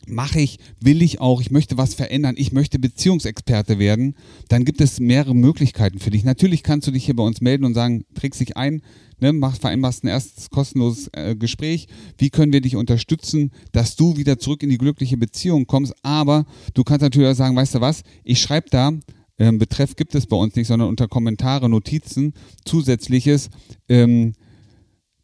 mache 0.07 0.41
ich, 0.41 0.59
will 0.81 1.03
ich 1.03 1.21
auch, 1.21 1.41
ich 1.41 1.51
möchte 1.51 1.79
was 1.79 1.95
verändern, 1.95 2.35
ich 2.37 2.53
möchte 2.53 2.79
Beziehungsexperte 2.79 3.79
werden, 3.79 4.15
dann 4.49 4.65
gibt 4.65 4.81
es 4.81 5.01
mehrere 5.01 5.35
Möglichkeiten 5.35 5.99
für 5.99 6.11
dich. 6.11 6.25
Natürlich 6.25 6.63
kannst 6.63 6.87
du 6.87 6.91
dich 6.91 7.05
hier 7.05 7.17
bei 7.17 7.23
uns 7.23 7.41
melden 7.41 7.65
und 7.65 7.75
sagen, 7.75 8.05
trägst 8.15 8.41
dich 8.41 8.57
ein, 8.57 8.83
ne, 9.21 9.33
mach, 9.33 9.57
vereinbarst 9.57 10.05
ein 10.05 10.09
erstes 10.09 10.51
kostenloses 10.51 11.09
äh, 11.13 11.37
Gespräch. 11.37 11.87
Wie 12.19 12.31
können 12.31 12.53
wir 12.53 12.61
dich 12.61 12.77
unterstützen, 12.77 13.53
dass 13.73 13.97
du 13.97 14.17
wieder 14.17 14.39
zurück 14.39 14.63
in 14.63 14.71
die 14.71 14.79
glückliche 14.79 15.17
Beziehung 15.17 15.67
kommst? 15.67 15.95
Aber 16.03 16.45
du 16.75 16.85
kannst 16.85 17.03
natürlich 17.03 17.29
auch 17.29 17.37
sagen, 17.37 17.57
weißt 17.57 17.77
du 17.77 17.81
was, 17.81 18.03
ich 18.25 18.41
schreibe 18.41 18.69
da, 18.71 18.93
ähm, 19.39 19.59
Betreff 19.59 19.97
gibt 19.97 20.15
es 20.15 20.27
bei 20.27 20.37
uns 20.37 20.55
nicht, 20.57 20.67
sondern 20.67 20.89
unter 20.89 21.09
Kommentare, 21.09 21.69
Notizen, 21.69 22.35
zusätzliches 22.65 23.49
ähm, 23.89 24.35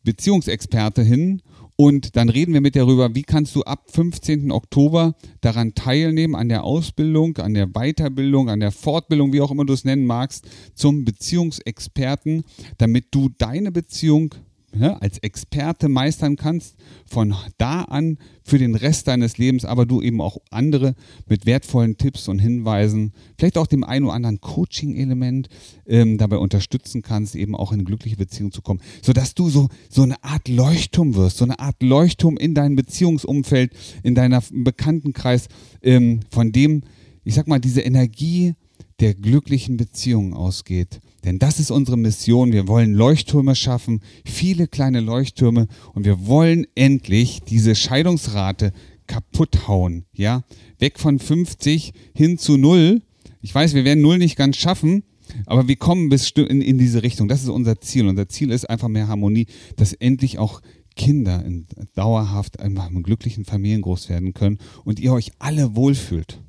Beziehungsexperte 0.03 1.03
hin 1.03 1.43
und 1.81 2.17
dann 2.17 2.29
reden 2.29 2.55
wir 2.55 2.61
mit 2.61 2.75
darüber, 2.75 3.15
wie 3.15 3.23
kannst 3.23 3.55
du 3.55 3.63
ab 3.63 3.85
15. 3.93 4.51
Oktober 4.51 5.15
daran 5.41 5.77
teilnehmen, 5.77 6.35
an 6.35 6.49
der 6.49 6.65
Ausbildung, 6.65 7.37
an 7.37 7.55
der 7.55 7.69
Weiterbildung, 7.69 8.51
an 8.51 8.59
der 8.59 8.73
Fortbildung, 8.73 9.33
wie 9.33 9.41
auch 9.41 9.53
immer 9.53 9.65
du 9.65 9.75
es 9.75 9.85
nennen 9.85 10.05
magst, 10.05 10.49
zum 10.75 11.05
Beziehungsexperten, 11.05 12.43
damit 12.79 13.07
du 13.13 13.29
deine 13.29 13.71
Beziehung 13.71 14.35
als 15.01 15.19
Experte 15.19 15.89
meistern 15.89 16.37
kannst, 16.37 16.77
von 17.07 17.35
da 17.59 17.83
an 17.83 18.19
für 18.45 18.59
den 18.59 18.75
Rest 18.75 19.09
deines 19.09 19.39
Lebens, 19.39 19.65
aber 19.65 19.87
du 19.87 20.01
eben 20.01 20.21
auch 20.21 20.39
andere 20.51 20.95
mit 21.27 21.47
wertvollen 21.47 21.97
Tipps 21.97 22.29
und 22.29 22.39
Hinweisen, 22.39 23.13
vielleicht 23.37 23.59
auch 23.59 23.67
dem 23.67 23.85
einen 23.85 24.07
oder 24.07 24.15
anderen 24.15 24.41
Coaching-Element 24.41 25.49
ähm, 25.87 26.19
dabei 26.19 26.39
unterstützen 26.39 27.03
kannst, 27.03 27.35
eben 27.35 27.55
auch 27.55 27.73
in 27.73 27.79
eine 27.81 27.85
glückliche 27.85 28.17
Beziehung 28.17 28.53
zu 28.53 28.63
kommen, 28.63 28.81
sodass 29.03 29.35
du 29.35 29.51
so, 29.51 29.69
so 29.91 30.03
eine 30.03 30.23
Art 30.25 30.49
Leuchtturm 30.49 31.15
wirst, 31.15 31.39
so 31.39 31.45
eine 31.45 31.59
Art 31.59 31.83
Leuchtturm 31.83 32.37
in 32.37 32.55
deinem 32.55 32.77
Beziehungsumfeld, 32.77 33.73
in 34.03 34.15
deiner 34.15 34.43
Bekanntenkreis, 34.51 35.49
ähm, 35.83 36.21
von 36.31 36.53
dem, 36.53 36.83
ich 37.25 37.35
sag 37.35 37.47
mal, 37.47 37.59
diese 37.59 37.83
Energie 37.83 38.55
der 39.01 39.15
glücklichen 39.15 39.77
Beziehung 39.77 40.35
ausgeht. 40.35 41.01
Denn 41.25 41.39
das 41.39 41.59
ist 41.59 41.71
unsere 41.71 41.97
Mission. 41.97 42.53
Wir 42.53 42.69
wollen 42.69 42.95
Leuchttürme 42.95 43.55
schaffen, 43.55 44.01
viele 44.25 44.69
kleine 44.69 45.01
Leuchttürme 45.01 45.67
und 45.95 46.05
wir 46.05 46.27
wollen 46.27 46.67
endlich 46.75 47.41
diese 47.43 47.75
Scheidungsrate 47.75 48.73
kaputt 49.07 49.67
hauen. 49.67 50.05
Ja, 50.13 50.45
weg 50.79 50.99
von 50.99 51.19
50 51.19 51.93
hin 52.15 52.39
zu 52.39 52.57
null. 52.57 53.03
Ich 53.41 53.55
weiß, 53.55 53.75
wir 53.75 53.85
werden 53.85 54.03
null 54.03 54.19
nicht 54.19 54.37
ganz 54.37 54.57
schaffen, 54.57 55.03
aber 55.47 55.67
wir 55.67 55.77
kommen 55.77 56.09
bis 56.09 56.31
in, 56.31 56.61
in 56.61 56.79
diese 56.79 57.03
Richtung. 57.03 57.29
Das 57.29 57.43
ist 57.43 57.49
unser 57.49 57.81
Ziel. 57.81 58.07
Unser 58.07 58.29
Ziel 58.29 58.51
ist 58.51 58.69
einfach 58.69 58.89
mehr 58.89 59.09
Harmonie, 59.09 59.47
dass 59.77 59.93
endlich 59.93 60.39
auch 60.39 60.61
Kinder 60.95 61.45
in 61.45 61.67
dauerhaft 61.95 62.61
einfach 62.61 62.91
in 62.91 63.03
glücklichen 63.03 63.45
Familien 63.45 63.83
groß 63.83 64.09
werden 64.09 64.35
können 64.35 64.59
und 64.85 65.01
ihr 65.01 65.13
euch 65.13 65.31
alle 65.39 65.77
wohlfühlt. 65.77 66.41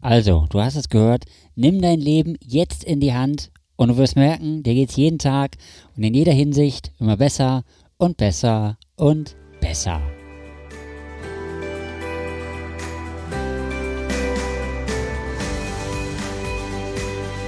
Also, 0.00 0.46
du 0.50 0.60
hast 0.60 0.76
es 0.76 0.88
gehört, 0.88 1.24
nimm 1.56 1.82
dein 1.82 1.98
Leben 1.98 2.36
jetzt 2.40 2.84
in 2.84 3.00
die 3.00 3.12
Hand 3.12 3.50
und 3.78 3.90
du 3.90 3.96
wirst 3.96 4.16
merken, 4.16 4.64
dir 4.64 4.74
geht 4.74 4.90
es 4.90 4.96
jeden 4.96 5.20
Tag 5.20 5.52
und 5.96 6.02
in 6.02 6.12
jeder 6.12 6.32
Hinsicht 6.32 6.90
immer 6.98 7.16
besser 7.16 7.62
und 7.96 8.16
besser 8.16 8.76
und 8.96 9.36
besser. 9.60 10.02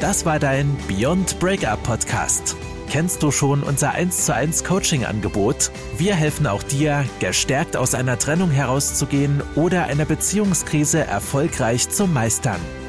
Das 0.01 0.25
war 0.25 0.39
dein 0.39 0.77
Beyond 0.87 1.41
Breakup 1.41 1.83
Podcast. 1.83 2.57
Kennst 2.89 3.25
du 3.25 3.33
schon 3.33 3.65
unser 3.65 3.91
1 3.91 4.27
zu 4.27 4.33
1 4.33 4.63
Coaching 4.63 5.05
Angebot? 5.05 5.73
Wir 5.99 6.15
helfen 6.15 6.47
auch 6.47 6.63
dir, 6.63 7.05
gestärkt 7.19 7.77
aus 7.77 7.95
einer 7.95 8.19
Trennung 8.19 8.53
herauszugehen 8.53 9.43
oder 9.57 9.87
eine 9.87 10.07
Beziehungskrise 10.07 11.05
erfolgreich 11.05 11.89
zu 11.89 12.07
meistern. 12.07 12.61